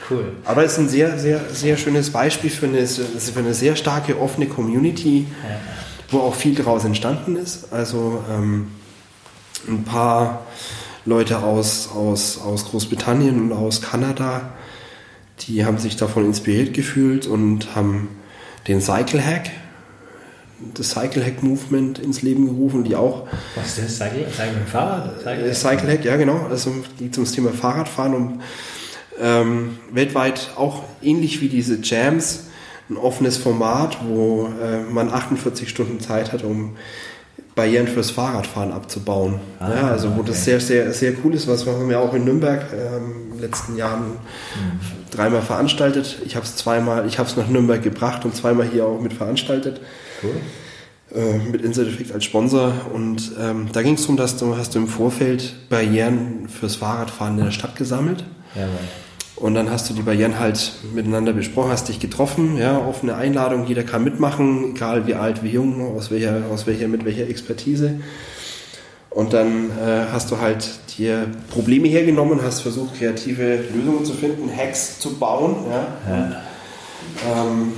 [0.10, 0.32] Cool.
[0.46, 4.20] Aber es ist ein sehr, sehr, sehr schönes Beispiel für eine, für eine sehr starke
[4.20, 5.60] offene Community, ja.
[6.10, 7.72] wo auch viel daraus entstanden ist.
[7.72, 8.68] Also ähm,
[9.68, 10.46] ein paar
[11.06, 14.54] Leute aus, aus, aus Großbritannien und aus Kanada,
[15.42, 18.10] die haben sich davon inspiriert gefühlt und haben
[18.68, 19.50] den Cycle Hack
[20.74, 23.28] das Cycle Hack Movement ins Leben gerufen, die auch.
[23.56, 23.98] Was ist das?
[23.98, 25.22] Cycle, Cycle mit Fahrrad?
[25.22, 26.48] Cycle, äh, Cycle Hack, ja genau.
[26.50, 28.42] Also geht ums Thema Fahrradfahren und
[29.22, 32.46] ähm, weltweit auch ähnlich wie diese Jams
[32.90, 36.76] ein offenes Format, wo äh, man 48 Stunden Zeit hat, um
[37.56, 39.40] Barrieren fürs Fahrradfahren abzubauen.
[39.60, 40.30] Ah, ja, also wo okay.
[40.30, 43.42] das sehr, sehr, sehr cool ist, was wir ja auch in Nürnberg ähm, in den
[43.42, 44.80] letzten Jahren mhm.
[45.12, 46.20] dreimal veranstaltet.
[46.26, 49.14] Ich habe es zweimal, ich habe es nach Nürnberg gebracht und zweimal hier auch mit
[49.14, 49.82] veranstaltet.
[50.22, 50.36] Cool.
[51.16, 54.76] Äh, mit Inside Effect als Sponsor und ähm, da ging es darum, dass du hast
[54.76, 58.24] du im Vorfeld Barrieren fürs Fahrradfahren in der Stadt gesammelt.
[58.56, 58.68] Ja,
[59.40, 63.66] und dann hast du die Barrieren halt miteinander besprochen, hast dich getroffen, ja, offene Einladung,
[63.66, 68.02] jeder kann mitmachen, egal wie alt, wie jung, aus welcher, aus welcher, mit welcher Expertise.
[69.10, 74.52] Und dann äh, hast du halt dir Probleme hergenommen, hast versucht, kreative Lösungen zu finden,
[74.56, 75.88] Hacks zu bauen, ja.
[76.08, 76.42] ja.
[77.26, 77.72] Ähm,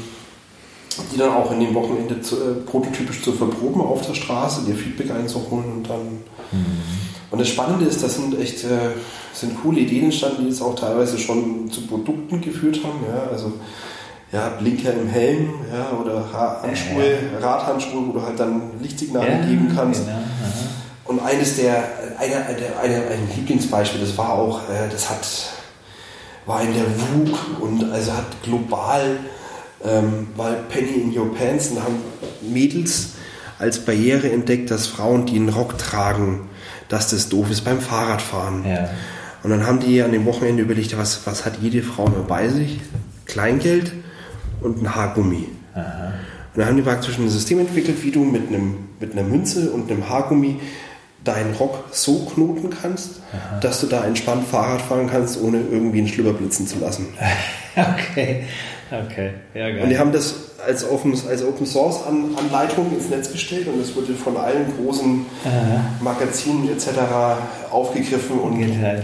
[1.11, 4.75] die dann auch in dem Wochenende zu, äh, prototypisch zu verproben auf der Straße, dir
[4.75, 6.05] Feedback einzuholen und dann.
[6.51, 6.81] Mhm.
[7.31, 8.91] Und das Spannende ist, das sind echt äh,
[9.33, 12.99] sind coole Ideen entstanden, die jetzt auch teilweise schon zu Produkten geführt haben.
[13.07, 13.53] Ja, also
[14.31, 16.25] ja, Blinker im Helm ja, oder
[16.61, 17.37] Handschuhe, äh.
[17.41, 20.05] Radhandschuhe, wo du halt dann Lichtsignale ja, geben kannst.
[20.05, 20.19] Genau,
[21.05, 21.83] und eines der,
[22.17, 25.27] eine, eine, eine, ein Lieblingsbeispiel, das war auch, äh, das hat,
[26.45, 29.19] war in der WUG und also hat global,
[29.85, 31.95] ähm, weil Penny in Your Pants und haben
[32.41, 33.11] Mädels
[33.59, 36.49] als Barriere entdeckt, dass Frauen, die einen Rock tragen,
[36.89, 38.65] dass das doof ist beim Fahrradfahren.
[38.67, 38.89] Ja.
[39.43, 42.47] Und dann haben die an dem Wochenende überlegt, was, was hat jede Frau nur bei
[42.47, 42.79] sich?
[43.25, 43.91] Kleingeld
[44.61, 45.47] und ein Haargummi.
[45.73, 46.13] Aha.
[46.53, 49.71] Und dann haben die praktisch ein System entwickelt, wie du mit, einem, mit einer Münze
[49.71, 50.59] und einem Haargummi
[51.23, 53.59] deinen Rock so knoten kannst, Aha.
[53.59, 57.07] dass du da entspannt Fahrrad fahren kannst, ohne irgendwie einen Schlüpper blitzen zu lassen.
[57.75, 58.43] okay,
[58.91, 59.81] okay, ja geil.
[59.83, 63.81] Und die haben das als Open, als Open Source An Anleitung ins Netz gestellt und
[63.81, 65.83] es wurde von allen großen Aha.
[66.01, 66.89] Magazinen etc.
[67.71, 69.01] aufgegriffen und äh,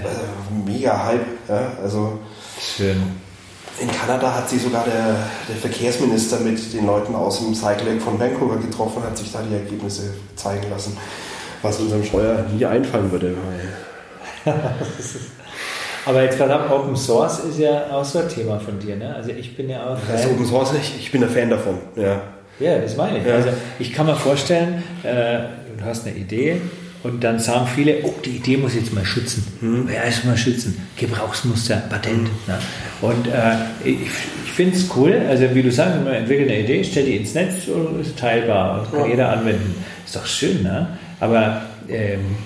[0.66, 1.26] mega Hype.
[1.48, 2.20] Ja, also
[2.60, 2.98] Schön.
[3.80, 5.16] In Kanada hat sich sogar der,
[5.48, 9.54] der Verkehrsminister mit den Leuten aus dem Cycle von Vancouver getroffen, hat sich da die
[9.54, 10.98] Ergebnisse zeigen lassen,
[11.62, 13.36] was unserem Steuer nie einfallen würde.
[16.08, 19.14] Aber jetzt verdammt, Open Source ist ja auch so ein Thema von dir, ne?
[19.14, 20.16] Also ich bin ja auch Fan.
[20.16, 22.22] Also Open Source, ich, ich bin ein Fan davon, ja.
[22.60, 23.26] Ja, das meine ich.
[23.26, 23.36] Ja.
[23.36, 25.40] Also ich kann mir vorstellen, äh,
[25.78, 26.62] du hast eine Idee
[27.04, 29.46] und dann sagen viele, oh, die Idee muss ich jetzt mal schützen.
[29.60, 29.90] Hm.
[29.94, 30.82] Ja, erstmal schützen.
[30.96, 32.30] Gebrauchsmuster, Patent.
[32.30, 32.34] Hm.
[32.48, 32.60] Ne?
[33.02, 34.00] Und äh, ich,
[34.46, 37.34] ich finde es cool, also wie du sagst, man entwickelt eine Idee, stellt die ins
[37.34, 39.08] Netz und ist teilbar und kann ja.
[39.08, 39.76] jeder anwenden.
[40.06, 40.88] Ist doch schön, ne?
[41.20, 42.38] Aber ähm,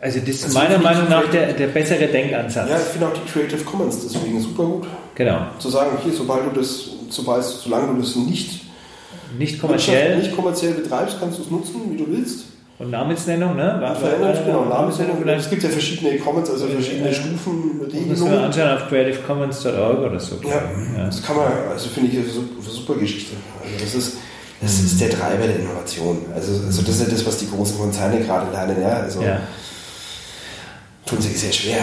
[0.00, 2.68] also das ist also meiner Meinung nach der, der bessere Denkansatz.
[2.68, 4.86] Ja, ich finde auch die Creative Commons deswegen super gut.
[5.14, 5.46] Genau.
[5.58, 8.62] Zu sagen, hier, sobald du das, sobald, solange du das nicht,
[9.36, 12.44] nicht kommerziell, nicht kommerziell betreibst, kannst du es nutzen, wie du willst.
[12.78, 13.76] Und Namensnennung, ne?
[13.80, 15.26] War, Verändert, genau, Namensnennung.
[15.26, 17.80] Es gibt ja verschiedene Commons, also verschiedene äh, Stufen.
[18.08, 20.36] Das wir anschauen auf creativecommons.org oder so.
[20.44, 20.62] Ja,
[20.96, 23.34] ja, das kann man, also finde ich eine super Geschichte.
[23.64, 24.18] Also das ist,
[24.60, 26.26] das ist der Treiber der Innovation.
[26.34, 28.82] Also, also das ist ja das, was die großen Konzerne gerade lernen.
[28.82, 28.88] Ja?
[28.88, 29.40] Also, ja.
[31.06, 31.78] Tun sich sehr schwer.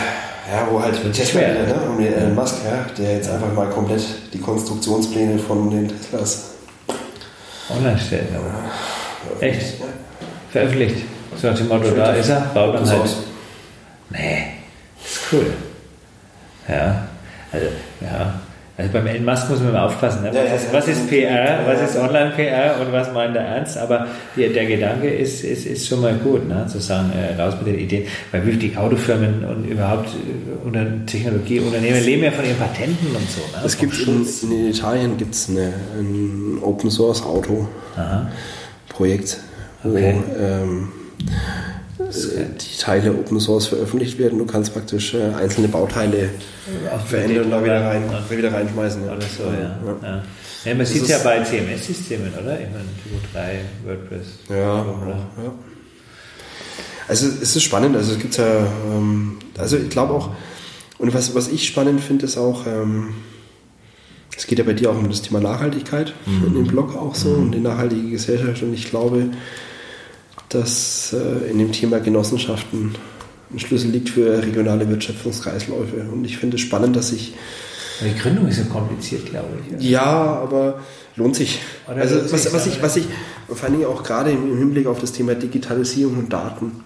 [0.51, 1.73] Ja, wo halt Tesla schwer, ne?
[1.73, 6.51] Und Elon Musk, ja, der jetzt einfach mal komplett die Konstruktionspläne von den Teslas
[7.69, 8.28] online stellt.
[8.32, 9.78] Ja, Echt?
[10.51, 10.97] Veröffentlicht.
[11.41, 13.01] So nach dem Motto, da ist er, baut dann halt.
[13.01, 13.17] Aus.
[14.11, 14.45] Nee,
[15.03, 15.51] ist cool.
[16.67, 17.07] Ja,
[17.51, 17.65] also,
[18.01, 18.41] ja.
[18.78, 20.23] Also beim Elon Musk muss man mal aufpassen.
[20.23, 20.30] Ne?
[20.30, 23.78] Was, ja, ist, was ist PR, was ist Online-PR und was meint er ernst?
[23.78, 24.05] Aber
[24.36, 26.65] die, der Gedanke ist, ist, ist schon mal gut, ne?
[26.67, 28.05] zu sagen, äh, raus mit den Ideen.
[28.32, 33.30] Weil wirklich die Autofirmen und überhaupt äh, unter Technologieunternehmen leben ja von ihren Patenten und
[33.30, 33.39] so.
[33.39, 33.63] Ne?
[33.65, 37.69] Es gibt in, in, Italien gibt es ein Open Source Auto
[38.89, 39.39] Projekt,
[39.86, 40.15] okay.
[40.15, 40.89] wo ähm,
[42.16, 44.39] die Teile Open Source veröffentlicht werden.
[44.39, 46.30] Du kannst praktisch äh, einzelne Bauteile
[47.05, 49.03] verändern und da wieder, rein, und wieder reinschmeißen.
[49.03, 49.80] Oder so, ja.
[50.03, 50.24] ja.
[50.66, 50.76] ja.
[50.76, 52.59] man sieht es ja bei CMS-Systemen, oder?
[52.59, 54.26] Ich meine, Typo 3, WordPress.
[54.49, 55.53] Ja, ja.
[57.07, 60.32] Also es ist spannend, also es gibt ja, ähm, also ich glaube auch,
[60.97, 63.09] und was, was ich spannend finde, ist auch, ähm,
[64.36, 66.47] es geht ja bei dir auch um das Thema Nachhaltigkeit, mhm.
[66.47, 67.43] in dem Blog auch so, mhm.
[67.43, 68.63] und die nachhaltige Gesellschaft.
[68.63, 69.30] Und ich glaube,
[70.50, 72.96] dass äh, in dem Thema Genossenschaften
[73.52, 76.06] ein Schlüssel liegt für regionale Wirtschaftungskreisläufe.
[76.12, 77.34] Und ich finde es spannend, dass ich.
[78.02, 79.89] Die Gründung ist ja kompliziert, glaube ich.
[79.89, 80.82] Ja, aber
[81.16, 81.62] lohnt sich.
[81.88, 83.06] Oder also lohnt was, sich was, ich, was ich
[83.48, 86.84] vor allen Dingen auch gerade im Hinblick auf das Thema Digitalisierung und Daten.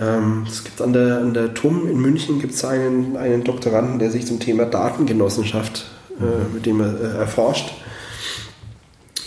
[0.00, 4.10] Ähm, es gibt an der, an der TUM in München gibt's einen, einen Doktoranden, der
[4.10, 5.86] sich zum Thema Datengenossenschaft,
[6.18, 7.74] äh, mit dem er äh, erforscht.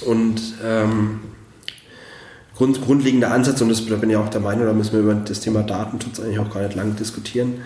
[0.05, 1.19] Und ähm,
[2.57, 5.13] Grund, grundlegender Ansatz, und das da bin ich auch der Meinung, da müssen wir über
[5.13, 7.61] das Thema Datenschutz eigentlich auch gar nicht lang diskutieren.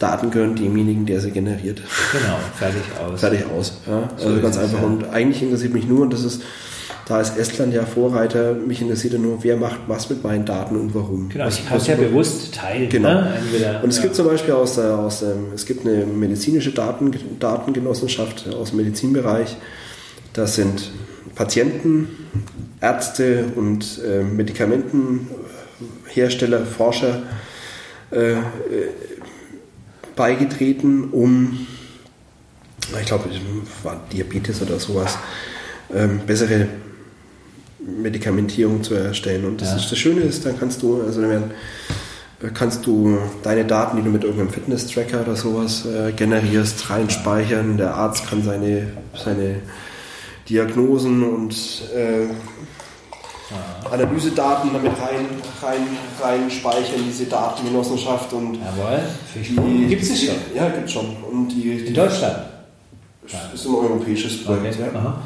[0.00, 1.80] Daten gehören demjenigen, der sie generiert.
[2.12, 3.20] Genau, fertig aus.
[3.20, 3.80] Fertig aus.
[3.86, 4.08] Ja?
[4.16, 4.80] So also ganz einfach.
[4.80, 4.86] Ja.
[4.86, 6.42] Und eigentlich interessiert mich nur, und das ist,
[7.06, 10.74] da ist Estland ja Vorreiter, mich interessiert ja nur, wer macht was mit meinen Daten
[10.76, 11.28] und warum.
[11.28, 12.88] Genau, ich kann es ja bewusst teilen.
[12.88, 13.14] Genau.
[13.14, 13.36] Ne?
[13.38, 14.02] Entweder, und es ja.
[14.02, 18.78] gibt zum Beispiel aus, der, aus dem, es gibt eine medizinische Daten, Datengenossenschaft aus dem
[18.78, 19.56] Medizinbereich.
[20.32, 20.90] Das sind
[21.34, 22.08] Patienten,
[22.80, 27.22] Ärzte und äh, Medikamentenhersteller, Forscher
[28.12, 28.42] äh, äh,
[30.14, 31.66] beigetreten, um,
[33.00, 33.30] ich glaube,
[33.82, 35.18] war Diabetes oder sowas,
[35.92, 36.68] ähm, bessere
[37.80, 39.44] Medikamentierung zu erstellen.
[39.44, 39.76] Und das, ja.
[39.76, 41.50] ist, das Schöne ist, dann kannst du, also dann
[42.52, 47.76] kannst du deine Daten, die du mit irgendeinem Fitness-Tracker oder sowas äh, generierst, reinspeichern.
[47.76, 49.56] Der Arzt kann seine, seine
[50.48, 51.54] Diagnosen und
[51.94, 52.26] äh,
[53.90, 55.26] Analysedaten damit rein,
[55.62, 55.86] rein,
[56.20, 60.34] rein speichern, diese Datengenossenschaft und Jawohl, gibt es schon.
[60.54, 61.16] Ja, gibt es schon.
[61.30, 62.36] Und die, die In Deutschland?
[63.30, 64.78] Das ist ein europäisches Projekt.
[64.80, 64.90] Okay.
[64.92, 65.22] Ja.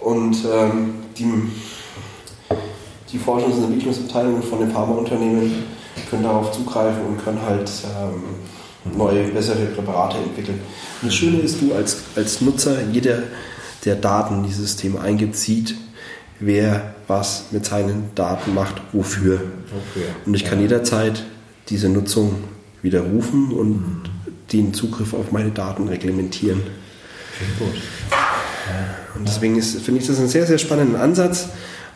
[0.00, 1.32] Und ähm, die,
[3.12, 5.64] die Forschungs- und Entwicklungsabteilungen von den Pharmaunternehmen
[6.10, 7.70] können darauf zugreifen und können halt
[8.00, 10.60] ähm, neue, bessere Präparate entwickeln.
[11.00, 13.18] Und das Schöne ist, du als, als Nutzer, jeder,
[13.84, 15.74] der Daten in dieses System eingibt, sieht,
[16.40, 19.34] wer was mit seinen Daten macht, wofür.
[19.34, 20.08] wofür?
[20.26, 21.24] Und ich kann jederzeit
[21.68, 22.44] diese Nutzung
[22.82, 24.02] widerrufen und mhm.
[24.52, 26.62] den Zugriff auf meine Daten reglementieren.
[27.58, 27.74] Gut.
[28.10, 29.18] Ja.
[29.18, 31.48] Und deswegen finde ich das einen sehr, sehr spannenden Ansatz.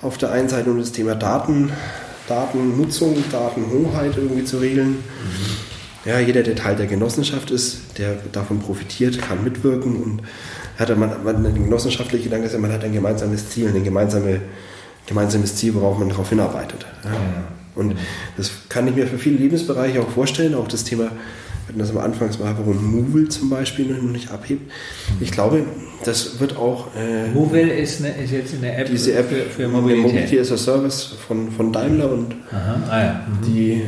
[0.03, 1.71] Auf der einen Seite um das Thema Daten,
[2.29, 4.91] Datennutzung, Datenhoheit irgendwie zu regeln.
[4.91, 5.78] Mhm.
[6.05, 10.23] Ja, jeder, der Teil der Genossenschaft ist, der davon profitiert, kann mitwirken und
[10.79, 14.41] hat man, man ein genossenschaftlicher Gedanke ist, man hat ein gemeinsames Ziel, ein gemeinsame,
[15.07, 16.87] gemeinsames Ziel, worauf man darauf hinarbeitet.
[17.05, 17.11] Ja.
[17.75, 17.97] Und
[18.37, 21.11] das kann ich mir für viele Lebensbereiche auch vorstellen, auch das Thema, wir
[21.69, 24.71] hatten das am Anfang mal, warum Movil zum Beispiel noch nicht abhebt.
[25.21, 25.65] Ich glaube,
[26.05, 26.89] das wird auch.
[26.97, 30.03] Äh, Movil ist, eine, ist jetzt eine App, diese App für, für Mobilität.
[30.05, 32.83] Mobility as a Service von, von Daimler und Aha.
[32.89, 33.27] Ah, ja.
[33.29, 33.47] mhm.
[33.47, 33.83] die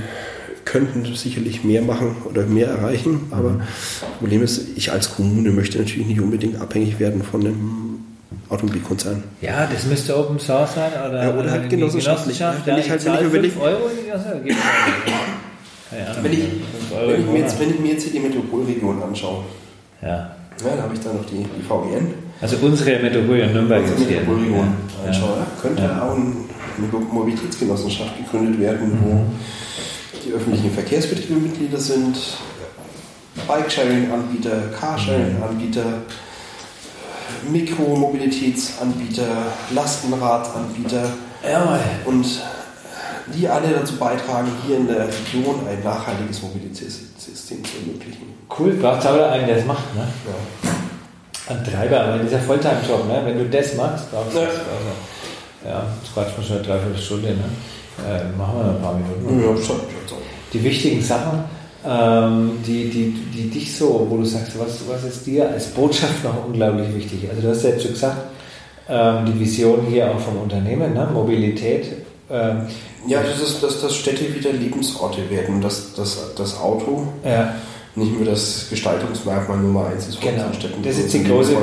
[0.70, 3.26] könnten sicherlich mehr machen oder mehr erreichen.
[3.32, 3.58] Aber mhm.
[3.58, 8.04] das Problem ist, ich als Kommune möchte natürlich nicht unbedingt abhängig werden von einem
[8.48, 9.22] Automobilkonzern.
[9.40, 12.38] Ja, das müsste Open Source sein oder, ja, oder halt genossenschaftlich.
[12.38, 14.44] Genossenschaft, ja, wenn ich halt wenn ich überlege, Euro in die Genossenschaft,
[16.22, 16.38] wenn, ich,
[16.90, 19.44] wenn, ich mir jetzt, wenn ich mir jetzt hier die Metropolregion anschaue,
[20.02, 20.08] ja.
[20.08, 22.14] ja dann habe ich da noch die, die VGN.
[22.40, 24.20] Also unsere Metropolregion Nürnberg ist hier.
[24.20, 24.68] Metropolregion
[25.02, 25.08] ja.
[25.08, 25.46] anschaue, ja.
[25.60, 26.02] könnte ja.
[26.02, 28.98] auch eine Mobilitätsgenossenschaft gegründet werden, mhm.
[29.02, 29.24] wo
[30.30, 32.16] die öffentlichen Verkehrsbetriebe Mitglieder sind,
[33.46, 36.02] Bikesharing-Anbieter, Carsharing-Anbieter,
[37.50, 41.10] Mikromobilitätsanbieter, Lastenradanbieter
[41.48, 42.26] ja, und
[43.34, 48.34] die alle dazu beitragen, hier in der Region ein nachhaltiges Mobilitätssystem zu ermöglichen.
[48.58, 50.06] Cool, braucht es aber einen, der das macht, ne?
[50.26, 51.54] Ja.
[51.54, 53.22] Ein Treiber, aber dieser Volltime-Job, ne?
[53.24, 54.46] Wenn du das machst, brauchst du ja.
[54.46, 54.54] das.
[54.54, 54.90] Also,
[55.64, 57.44] ja, jetzt quatschen wir schon eine Dreiviertelstunde, ne?
[57.98, 59.40] Äh, machen wir noch ein paar Minuten.
[59.42, 59.80] Ja, schon.
[60.52, 61.44] Die wichtigen Sachen,
[61.86, 66.24] ähm, die, die, die dich so, wo du sagst, was, was ist dir als Botschaft
[66.24, 67.28] noch unglaublich wichtig?
[67.30, 68.18] Also du hast ja jetzt schon gesagt,
[68.88, 71.08] ähm, die Vision hier auch vom Unternehmen, ne?
[71.12, 71.86] Mobilität.
[72.30, 72.62] Ähm,
[73.06, 77.54] ja, das ist, dass, dass Städte wieder Lebensorte werden, dass, dass das Auto ja.
[77.94, 80.52] nicht mehr das Gestaltungsmerkmal Nummer eins ist genau.
[80.52, 80.82] Städten.
[80.82, 81.56] Das ist die große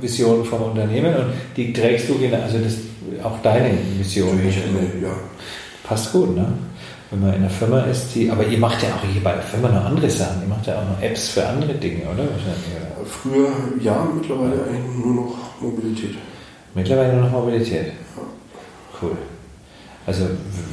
[0.00, 1.26] Vision vom Unternehmen und
[1.56, 2.74] die trägst du, also das
[3.24, 4.38] auch deine Vision.
[5.00, 5.08] Ja.
[5.92, 6.46] Passt gut, ne?
[7.10, 9.42] wenn man in einer Firma ist, die, aber ihr macht ja auch hier bei der
[9.42, 10.40] Firma noch andere Sachen.
[10.40, 12.24] Ihr macht ja auch noch Apps für andere Dinge, oder?
[13.04, 16.14] Früher ja, mittlerweile eigentlich nur noch Mobilität.
[16.74, 17.88] Mittlerweile nur noch Mobilität.
[17.88, 18.22] Ja.
[19.02, 19.10] Cool.
[20.06, 20.24] Also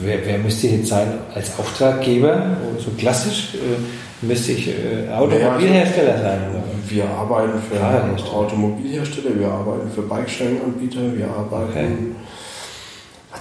[0.01, 6.39] wer, wer müsste jetzt sein als Auftraggeber, so klassisch, äh, müsste ich äh, Automobilhersteller sein?
[6.49, 6.63] Oder?
[6.87, 11.87] Wir arbeiten für Automobilhersteller, wir arbeiten für Bike-Sharing-Anbieter, wir arbeiten okay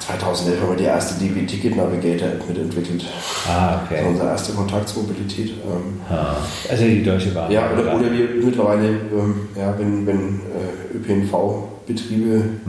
[0.09, 3.05] 2011 haben wir die erste DB Ticket Navigator App mitentwickelt.
[3.47, 3.99] Ah, okay.
[4.01, 5.51] Das unser erster Kontakt zur Mobilität.
[5.51, 6.37] Ähm, ah,
[6.71, 7.51] also die Deutsche Bahn.
[7.53, 12.63] Ja, oder, oder wir mittlerweile, ähm, ja, wenn, wenn äh, ÖPNV-Betriebe hm.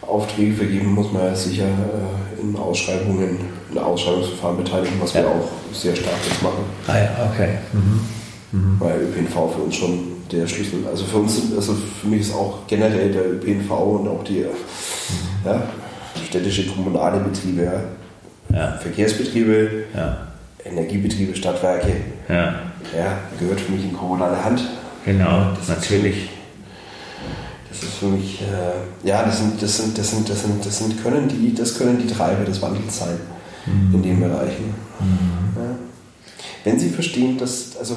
[0.00, 3.38] Aufträge vergeben, muss man ja sicher äh, in Ausschreibungen,
[3.70, 5.22] in Ausschreibungsverfahren beteiligen, was ja.
[5.22, 6.64] wir auch sehr stark jetzt machen.
[6.86, 7.58] Ah ja, okay.
[7.72, 8.00] Mhm.
[8.52, 8.76] Mhm.
[8.80, 12.66] Weil ÖPNV für uns schon der Schlüssel, also für uns, also für mich ist auch
[12.66, 14.46] generell der ÖPNV und auch die, mhm.
[15.44, 15.62] ja,
[16.28, 17.82] städtische kommunale Betriebe,
[18.52, 18.72] ja.
[18.78, 19.84] Verkehrsbetriebe.
[20.64, 21.92] Energiebetriebe, Stadtwerke.
[22.28, 22.54] Ja.
[23.38, 24.62] gehört für mich in kommunale Hand.
[25.04, 26.28] Genau, das natürlich.
[27.68, 30.78] Das ist für mich, äh, ja, das sind, das sind, das sind, das sind, das
[30.78, 33.18] sind, können die, das können die Treiber des Wandels sein
[33.66, 33.94] mhm.
[33.94, 34.74] in den Bereichen.
[35.00, 35.56] Mhm.
[35.56, 35.78] Ja.
[36.64, 37.96] Wenn Sie verstehen, dass, also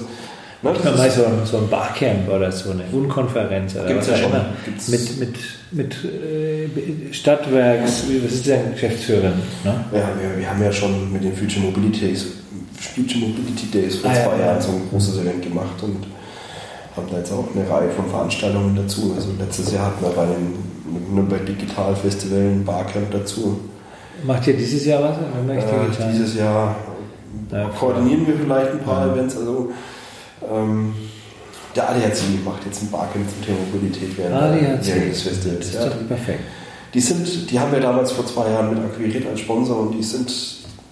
[0.61, 4.45] Ne, ich mal so, so ein Barcamp oder so eine Unkonferenz oder was ja immer.
[4.87, 5.35] Mit, mit,
[5.71, 9.29] mit äh, Stadtwerks, was ist der Geschäftsführer?
[9.63, 9.85] Ne?
[9.93, 12.25] Ja, wir, wir haben ja schon mit den Future Mobility Days,
[12.95, 16.07] Future Mobility Days vor ah, zwei ja, Jahren so ein großes Event gemacht und
[16.95, 19.13] haben da jetzt auch eine Reihe von Veranstaltungen dazu.
[19.15, 23.59] Also letztes Jahr hatten wir bei dem Nürnberg Digital Festival ein Barcamp dazu.
[24.23, 25.17] Macht ihr dieses Jahr was?
[25.17, 26.75] Äh, dieses Jahr
[27.51, 29.11] ja, koordinieren wir vielleicht ein paar.
[29.11, 29.37] Events.
[29.37, 29.71] Also
[30.41, 30.93] ähm,
[31.75, 34.86] der ADAC macht jetzt ein Barcamp zum Thema Mobilität während, ADAC.
[34.86, 35.59] während des Festivals.
[35.59, 35.89] Das ist ja.
[35.89, 36.43] doch perfekt.
[36.93, 40.03] Die, sind, die haben wir damals vor zwei Jahren mit akquiriert als Sponsor und die
[40.03, 40.31] sind,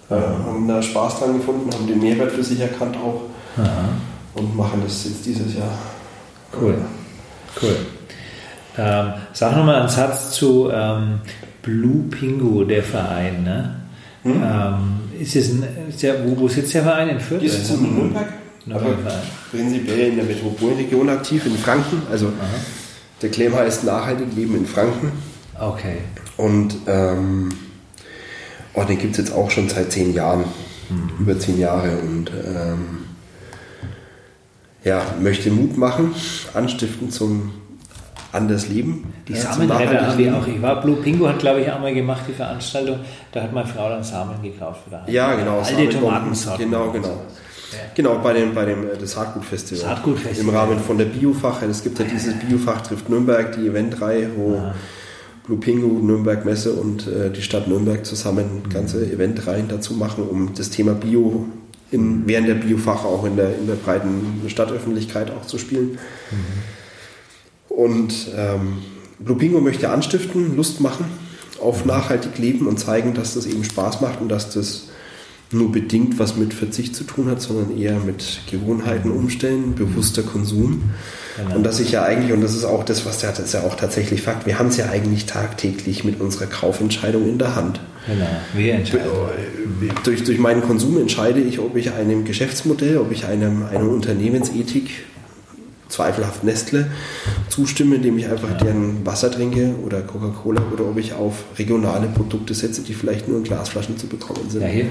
[0.10, 3.22] äh, haben da Spaß dran gefunden, haben den Mehrwert für sich erkannt auch
[3.58, 3.90] Aha.
[4.34, 5.72] und machen das jetzt dieses Jahr.
[6.60, 6.76] Cool.
[7.62, 7.78] Cool.
[8.78, 11.22] Ähm, sag nochmal einen Satz zu ähm,
[11.62, 13.44] Blue Pingu, der Verein.
[13.44, 13.76] Ne?
[14.24, 14.44] Hm?
[14.44, 17.10] Ähm, ist es ein, ist der, wo, wo sitzt der Verein?
[17.10, 17.42] In Fürth?
[17.42, 18.98] Die sitzt in Nürnberg aber
[19.52, 22.02] prinzipiell in der Metropolregion aktiv, in Franken.
[22.10, 22.34] Also Aha.
[23.22, 25.12] der Claim heißt Nachhaltig Leben in Franken.
[25.60, 25.98] Okay.
[26.38, 27.50] Und ähm,
[28.74, 30.46] oh, den gibt es jetzt auch schon seit zehn Jahren,
[30.90, 31.12] mhm.
[31.20, 31.98] über zehn Jahre.
[31.98, 33.06] Und ähm,
[34.84, 36.14] ja, möchte Mut machen,
[36.54, 37.54] anstiften zum
[38.32, 39.14] anders leben.
[39.28, 40.48] Die ja, Samenräder haben wir auch.
[40.48, 43.00] Ich war, Blue Pingo hat, glaube ich, einmal gemacht, die Veranstaltung.
[43.32, 44.82] Da hat meine Frau dann Samen gekauft.
[45.08, 45.60] Ja, genau.
[45.60, 46.66] Alte Tomatensorten.
[46.66, 47.22] Genau, genau.
[47.96, 49.82] Genau, bei dem, bei dem äh, das Saatgutfestival.
[49.82, 50.40] Saatgutfestival.
[50.40, 51.62] Im Rahmen von der Biofach.
[51.64, 54.76] Es gibt ja dieses Biofach trifft Nürnberg, die Eventreihe, wo Aha.
[55.46, 60.54] Blue Pingu, Nürnberg Messe und äh, die Stadt Nürnberg zusammen ganze Eventreihen dazu machen, um
[60.56, 61.48] das Thema Bio
[61.92, 65.98] in, während der Biofach auch in der, in der breiten Stadtöffentlichkeit auch zu spielen.
[66.32, 67.68] Mhm.
[67.68, 68.78] Und ähm,
[69.20, 71.06] Blue Pingu möchte anstiften, Lust machen
[71.62, 74.90] auf nachhaltig Leben und zeigen, dass das eben Spaß macht und dass das
[75.54, 80.84] nur bedingt was mit Verzicht zu tun hat, sondern eher mit Gewohnheiten umstellen, bewusster Konsum.
[81.38, 81.56] Genau.
[81.56, 83.62] Und dass ich ja eigentlich, und das ist auch das, was der, das ist ja
[83.62, 87.80] auch tatsächlich Fakt, wir haben es ja eigentlich tagtäglich mit unserer Kaufentscheidung in der Hand.
[88.06, 89.08] Genau, wir entscheiden.
[90.04, 94.92] Durch, durch meinen Konsum entscheide ich, ob ich einem Geschäftsmodell, ob ich einem, einer Unternehmensethik
[95.94, 96.88] zweifelhaft Nestle
[97.50, 102.54] zustimme, indem ich einfach deren Wasser trinke oder Coca-Cola oder ob ich auf regionale Produkte
[102.54, 104.62] setze, die vielleicht nur in Glasflaschen zu bekommen sind.
[104.64, 104.86] Ja, hier,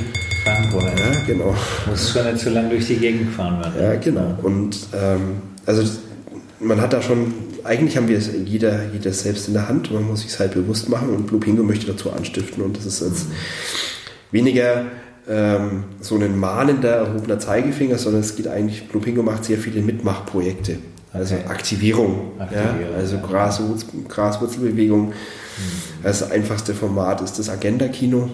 [0.45, 0.85] Frankfurt.
[0.99, 1.55] Ja, genau.
[1.89, 3.83] Muss schon nicht so lange durch die Gegend fahren werden.
[3.83, 4.39] Ja, genau.
[4.43, 5.83] Und ähm, also
[6.61, 7.35] man hat da schon,
[7.65, 10.55] eigentlich haben wir es jeder, jeder selbst in der Hand, man muss sich es halt
[10.55, 13.27] bewusst machen und Blue Pingo möchte dazu anstiften und das ist jetzt
[14.31, 14.85] weniger
[15.29, 19.81] ähm, so ein mahnender, erhobener Zeigefinger, sondern es geht eigentlich, Blue Pingo macht sehr viele
[19.81, 20.79] Mitmachprojekte.
[21.13, 21.45] Also okay.
[21.49, 23.23] Aktivierung, Aktivierung, ja, also ja.
[23.23, 25.09] Graswurz, Graswurzelbewegung.
[25.09, 25.13] Mhm.
[26.03, 28.31] Das einfachste Format ist das Agenda-Kino,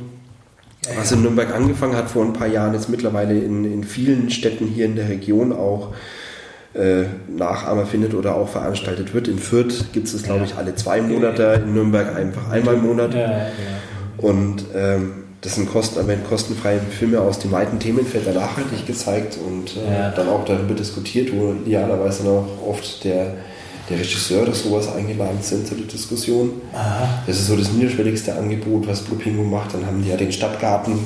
[0.96, 4.66] was in Nürnberg angefangen hat vor ein paar Jahren, jetzt mittlerweile in, in vielen Städten
[4.66, 5.92] hier in der Region auch
[6.74, 9.26] äh, Nachahmer findet oder auch veranstaltet wird.
[9.26, 12.86] In Fürth gibt es das, glaube ich, alle zwei Monate, in Nürnberg einfach einmal im
[12.86, 13.14] Monat.
[14.18, 19.38] Und ähm, das sind Kosten, aber kostenfreie Filme aus dem weiten Themenfeld der Nachhaltigkeit gezeigt
[19.46, 20.10] und äh, ja.
[20.10, 23.34] dann auch darüber diskutiert, wo idealerweise dann auch oft der,
[23.88, 26.60] der Regisseur oder sowas eingeladen sind zu der Diskussion.
[26.74, 27.22] Aha.
[27.26, 29.74] Das ist so das niederschwelligste Angebot, was Blue Pingu macht.
[29.74, 30.98] Dann haben die ja den Stadtgarten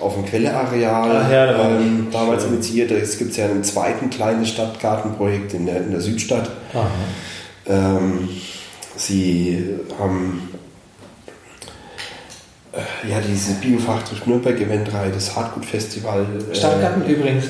[0.00, 2.90] auf dem Quelleareal ja, ähm, damals initiiert.
[2.90, 6.50] Es gibt ja einen zweiten kleines Stadtgartenprojekt in der, in der Südstadt.
[7.66, 8.28] Ähm,
[8.96, 9.62] sie
[9.98, 10.48] haben
[13.08, 16.26] ja, diese Biofach durch Nürnberg-Eventreihe, das Hartgut-Festival.
[16.50, 17.44] Äh, Stadtgarten äh, übrigens,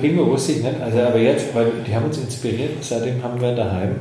[0.00, 3.54] Pingo wusste ich nicht, also aber jetzt, weil die haben uns inspiriert, seitdem haben wir
[3.54, 3.96] daheim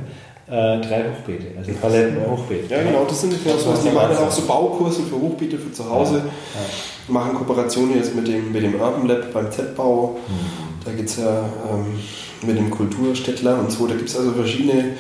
[0.48, 2.74] äh, drei Hochbeete, also Paletten Hochbeete.
[2.74, 5.90] Ja, genau, das sind genau so, die machen auch so Baukurse für Hochbeete für zu
[5.90, 7.14] Hause, ja, ja.
[7.14, 10.84] machen Kooperationen jetzt mit dem, mit dem Urban Lab beim Z-Bau, mhm.
[10.86, 12.00] da geht es ja ähm,
[12.46, 14.96] mit dem Kulturstädtler und so, da gibt es also verschiedene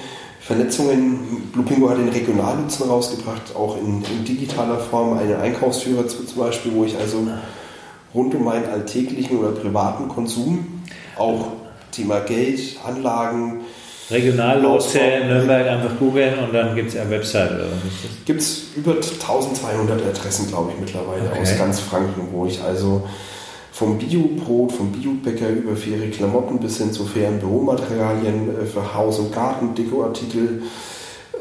[0.46, 1.50] Vernetzungen.
[1.54, 6.74] Blue Pingo hat den Regionalnutzen rausgebracht, auch in, in, digitaler Form einen Einkaufsführer zum Beispiel,
[6.74, 7.28] wo ich also
[8.14, 10.82] rund um meinen alltäglichen oder privaten Konsum,
[11.18, 11.48] auch
[11.91, 13.62] Thema Geld, Anlagen,
[14.12, 18.96] Regionallotse Nürnberg einfach googeln und dann gibt es eine Website oder was Gibt es über
[18.96, 21.41] 1200 Adressen, glaube ich, mittlerweile okay.
[21.41, 23.08] aus ganz Franken, wo ich also
[23.74, 29.17] vom Biobrot, vom Biobäcker über faire Klamotten bis hin zu fairen Büromaterialien äh, für Haus-
[29.17, 30.61] und Garten, Dekoartikel,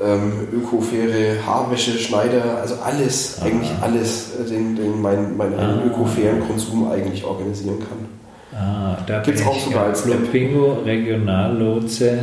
[0.03, 3.45] ähm, öko-faire Haarwäsche, Schneider, also alles, ah.
[3.45, 5.83] eigentlich alles, äh, den, den mein, meinen ah.
[5.87, 8.59] öko-fairen Konsum eigentlich organisieren kann.
[8.59, 10.33] Ah, da gibt es auch sogar als App.
[10.33, 12.19] Bingo Regionallotse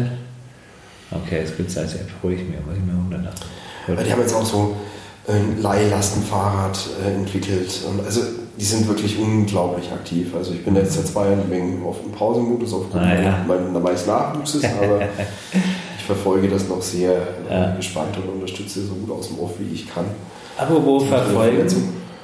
[1.12, 3.34] Okay, jetzt gibt es also einfach ruhig mehr, muss ich mir 100
[3.88, 4.76] Weil die haben jetzt auch so
[5.28, 7.82] ein Leihlastenfahrrad äh, entwickelt.
[7.88, 8.22] Und also
[8.60, 10.36] die sind wirklich unglaublich aktiv.
[10.36, 13.46] Also ich bin jetzt seit zwei Jahren wegen auf dem Pausenmodus aufgrund ah, ja.
[13.80, 15.02] meines Nachwuchses, aber
[15.98, 17.14] ich verfolge das noch sehr
[17.50, 17.76] äh, ja.
[17.76, 20.06] gespannt und unterstütze so gut aus dem Off, wie ich kann.
[20.58, 21.68] Aber wo verfolgen?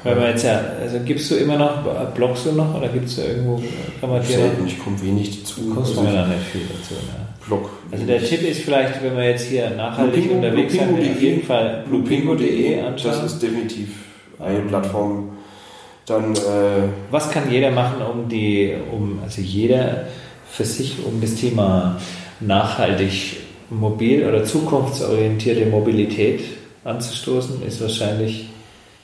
[0.03, 1.81] Weil man jetzt ja, also gibst du immer noch,
[2.13, 3.59] bloggst du noch oder gibt es irgendwo,
[3.99, 5.61] kann man dir Selten, ich komme wenig dazu.
[5.73, 7.25] Kommst also da nicht viel dazu, ne?
[7.47, 7.69] Blog.
[7.91, 11.43] Also der Tipp ist vielleicht, wenn wir jetzt hier nachhaltig Blupingo, unterwegs sind, auf jeden
[11.43, 13.11] Fall blupingo.de anschauen.
[13.13, 13.89] Das ist definitiv
[14.39, 15.34] eine Plattform.
[16.05, 20.05] Dann, äh Was kann jeder machen, um die, um, also jeder
[20.51, 21.99] für sich, um das Thema
[22.39, 23.37] nachhaltig
[23.69, 26.41] mobil oder zukunftsorientierte Mobilität
[26.83, 28.49] anzustoßen, ist wahrscheinlich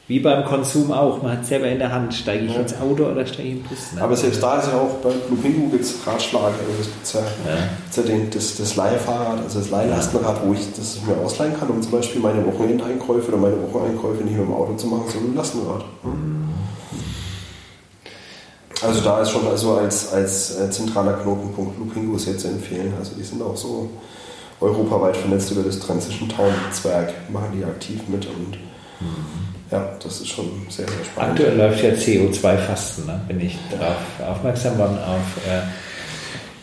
[0.07, 1.21] wie beim Konsum auch.
[1.23, 2.59] Man hat selber in der Hand, steige ich ja.
[2.59, 3.93] ins Auto oder steige ich den Bus.
[3.95, 4.01] Ne?
[4.01, 7.13] Aber selbst da ist ja auch bei Blue Pingu gibt es Ratschlag, also es gibt
[7.13, 7.57] ja, ja.
[7.95, 11.81] ja den, das, das Leihfahrrad, also das Leihlastenrad, wo ich das mir ausleihen kann, um
[11.81, 15.37] zum Beispiel meine Wochenendeinkäufe oder meine Wocheneinkäufe nicht mit dem Auto zu machen, sondern im
[15.37, 15.85] Lastenrad.
[16.03, 16.40] Mhm.
[18.83, 22.93] Also da ist schon also als, als äh, zentraler Knotenpunkt Blue Pingu sehr zu empfehlen.
[22.97, 23.89] Also die sind auch so
[24.59, 28.57] europaweit vernetzt über das Transition Town Netzwerk, machen die aktiv mit und
[28.99, 31.31] mhm ja, das ist schon sehr, sehr spannend.
[31.31, 33.21] Aktuell läuft ja CO2-Fasten, ne?
[33.27, 33.95] bin ich darauf
[34.29, 35.61] aufmerksam worden, auf äh,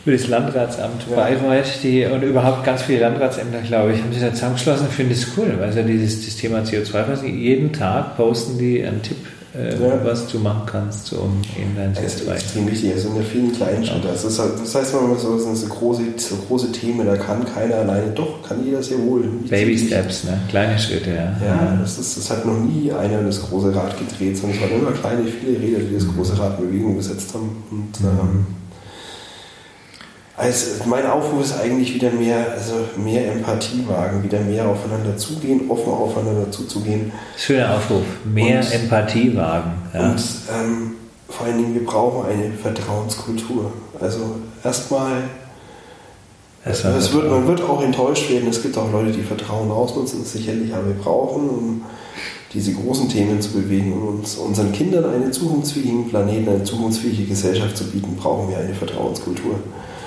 [0.05, 1.15] über das Landratsamt ja.
[1.15, 4.87] Bayreuth die, und überhaupt ganz viele Landratsämter, glaube ich, haben sich da zusammengeschlossen.
[4.89, 9.01] Ich finde es cool, weil also dieses das Thema CO2-Fasten, jeden Tag posten die einen
[9.01, 9.17] Tipp
[9.55, 9.99] äh, ja.
[10.03, 12.01] was du machen kannst, um eben dein CO2.
[12.01, 14.07] Das ist extrem wichtig, es sind ja viele kleinen Schritte.
[14.07, 17.45] Das, ist halt, das heißt, man so, das sind große, so große Themen, da kann
[17.45, 19.23] keiner alleine, doch, kann jeder sehr wohl.
[19.49, 20.39] Baby Steps, ne?
[20.49, 21.35] kleine Schritte, ja.
[21.45, 24.81] Ja, das, ist, das hat noch nie einer das große Rad gedreht, sondern es waren
[24.81, 27.49] immer kleine, viele Räder, die das große Rad in Bewegung gesetzt haben.
[27.71, 28.07] Und, mhm.
[28.07, 28.45] ähm,
[30.39, 35.69] also mein Aufruf ist eigentlich wieder mehr, also mehr Empathie wagen, wieder mehr aufeinander zugehen,
[35.69, 37.11] offen aufeinander zuzugehen.
[37.37, 39.73] Schöner Aufruf, mehr und, Empathie wagen.
[39.93, 40.11] Ja.
[40.11, 40.91] Und ähm,
[41.27, 43.73] vor allen Dingen, wir brauchen eine Vertrauenskultur.
[43.99, 45.23] Also erstmal,
[46.63, 46.83] es
[47.13, 48.47] wird, man wird auch enttäuscht werden.
[48.47, 51.81] Es gibt auch Leute, die Vertrauen ausnutzen, sicherlich, aber wir brauchen, um
[52.53, 57.75] diese großen Themen zu bewegen und uns unseren Kindern einen zukunftsfähigen Planeten, eine zukunftsfähige Gesellschaft
[57.75, 59.55] zu bieten, brauchen wir eine Vertrauenskultur.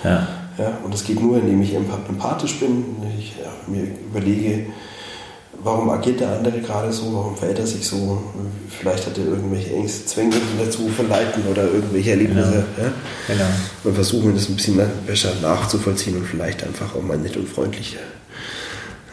[0.04, 0.28] Ja.
[0.58, 2.84] Ja, und das geht nur, indem ich empathisch bin,
[3.18, 4.66] ich ja, mir überlege,
[5.62, 8.22] warum agiert der andere gerade so, warum verhält er sich so,
[8.68, 12.64] vielleicht hat er irgendwelche Ängste, Zwänge, die dazu verleiten oder irgendwelche Erlebnisse.
[12.76, 12.88] Genau.
[12.88, 12.92] Ja?
[13.28, 13.44] Genau.
[13.84, 17.96] Und versuchen das ein bisschen besser nachzuvollziehen und vielleicht einfach auch mal nett und freundlich.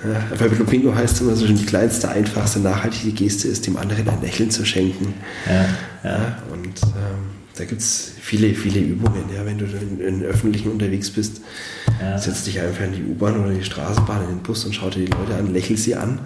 [0.04, 4.08] Ja, bei Lupingo heißt es immer so, die kleinste, einfachste, nachhaltige Geste ist, dem anderen
[4.08, 5.14] ein Lächeln zu schenken.
[5.46, 6.38] Ja, ja.
[6.54, 9.26] und ähm, da gibt es viele, viele Übungen.
[9.36, 11.42] Ja, wenn du in, in Öffentlichen unterwegs bist,
[12.02, 12.18] ja.
[12.18, 15.06] setzt dich einfach in die U-Bahn oder die Straßenbahn, in den Bus und schau dir
[15.06, 16.20] die Leute an, lächel sie an.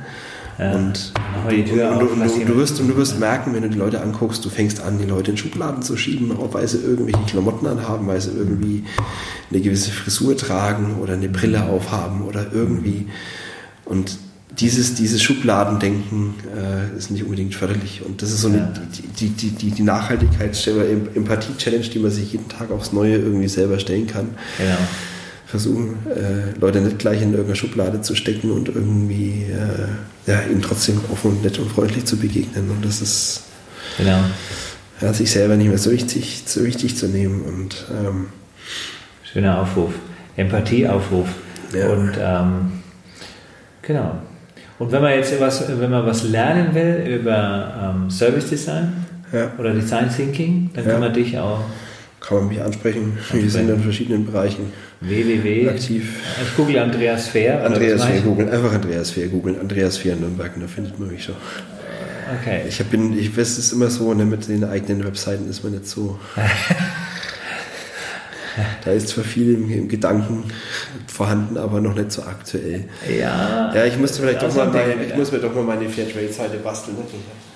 [0.59, 0.75] Ja.
[0.75, 1.13] Und,
[1.49, 4.49] du, und, du, du, wirst, und du wirst merken, wenn du die Leute anguckst, du
[4.49, 8.29] fängst an, die Leute in Schubladen zu schieben, weil sie irgendwelche Klamotten anhaben, weil sie
[8.29, 8.83] irgendwie
[9.49, 13.07] eine gewisse Frisur tragen oder eine Brille aufhaben oder irgendwie.
[13.85, 14.19] Und
[14.59, 18.01] dieses, dieses Schubladendenken äh, ist nicht unbedingt förderlich.
[18.05, 18.73] Und das ist so eine, ja.
[19.19, 20.69] die, die, die, die Nachhaltigkeits-
[21.15, 24.29] Empathie-Challenge, die man sich jeden Tag aufs Neue irgendwie selber stellen kann.
[24.57, 24.77] Genau.
[25.47, 30.61] Versuchen, äh, Leute nicht gleich in irgendeine Schublade zu stecken und irgendwie äh, ja, ihnen
[30.61, 32.69] trotzdem offen und nett und freundlich zu begegnen.
[32.71, 33.43] Und das ist
[33.97, 34.19] genau.
[35.01, 37.41] ja, sich selber nicht mehr so wichtig, so wichtig zu nehmen.
[37.41, 38.27] Und, ähm,
[39.31, 39.93] Schöner Aufruf.
[40.37, 41.27] Empathie-Aufruf.
[41.75, 41.89] Ja.
[41.89, 42.71] Und ähm,
[43.81, 44.21] genau.
[44.79, 49.51] Und wenn man jetzt was, wenn man was lernen will über ähm, Service Design ja.
[49.57, 50.91] oder Design Thinking, dann ja.
[50.91, 51.59] kann man dich auch.
[52.19, 53.17] Kann man mich ansprechen.
[53.31, 54.71] Wir sind in verschiedenen Bereichen
[55.01, 55.69] www.
[55.69, 56.21] aktiv.
[56.41, 57.65] Ich google Andreas Fair.
[57.65, 59.59] Andreas Fair googeln, einfach Andreas Fair googeln.
[59.59, 61.35] Andreas Fair Nürnberg, da findet man mich schon.
[62.41, 62.61] Okay.
[62.67, 65.73] Ich bin, ich weiß, es ist immer so, ne, mit den eigenen Webseiten ist man
[65.73, 66.17] nicht so.
[68.83, 70.45] Da ist zwar viel im, im, Gedanken
[71.07, 72.85] vorhanden, aber noch nicht so aktuell.
[73.07, 73.73] Ja.
[73.73, 76.97] Ja, ich musste vielleicht doch mal, meine, ich muss mir doch mal meine Fairtrade-Seite basteln.
[76.97, 77.03] Ne?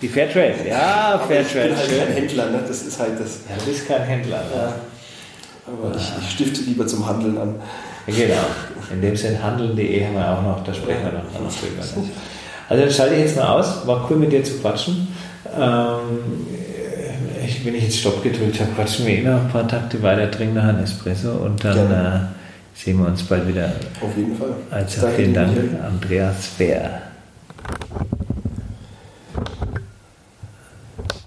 [0.02, 1.70] Die Fairtrade, ja, Fairtrade.
[1.70, 2.64] Ich bin halt kein Händler, ne?
[2.68, 3.42] das ist halt das.
[3.50, 4.44] Ja, du bist kein Händler.
[4.56, 4.76] Ja.
[5.68, 7.56] Aber ich, ich, stifte lieber zum Handeln an.
[8.08, 8.46] Genau.
[8.92, 11.84] In dem Sinn handeln.de haben wir auch noch, da sprechen wir noch drüber.
[12.70, 13.86] Also dann schalte ich jetzt mal aus.
[13.86, 15.10] War cool mit dir zu quatschen.
[15.58, 16.48] Ähm,
[17.48, 20.30] ich, wenn ich jetzt Stopp gedrückt habe, quatschen wir eh noch ein paar Takte weiter,
[20.30, 22.20] trinken noch einen Espresso und dann äh,
[22.76, 23.72] sehen wir uns bald wieder.
[24.02, 24.56] Auf jeden Fall.
[24.70, 27.02] Also Danke vielen Dank, Andreas Bär.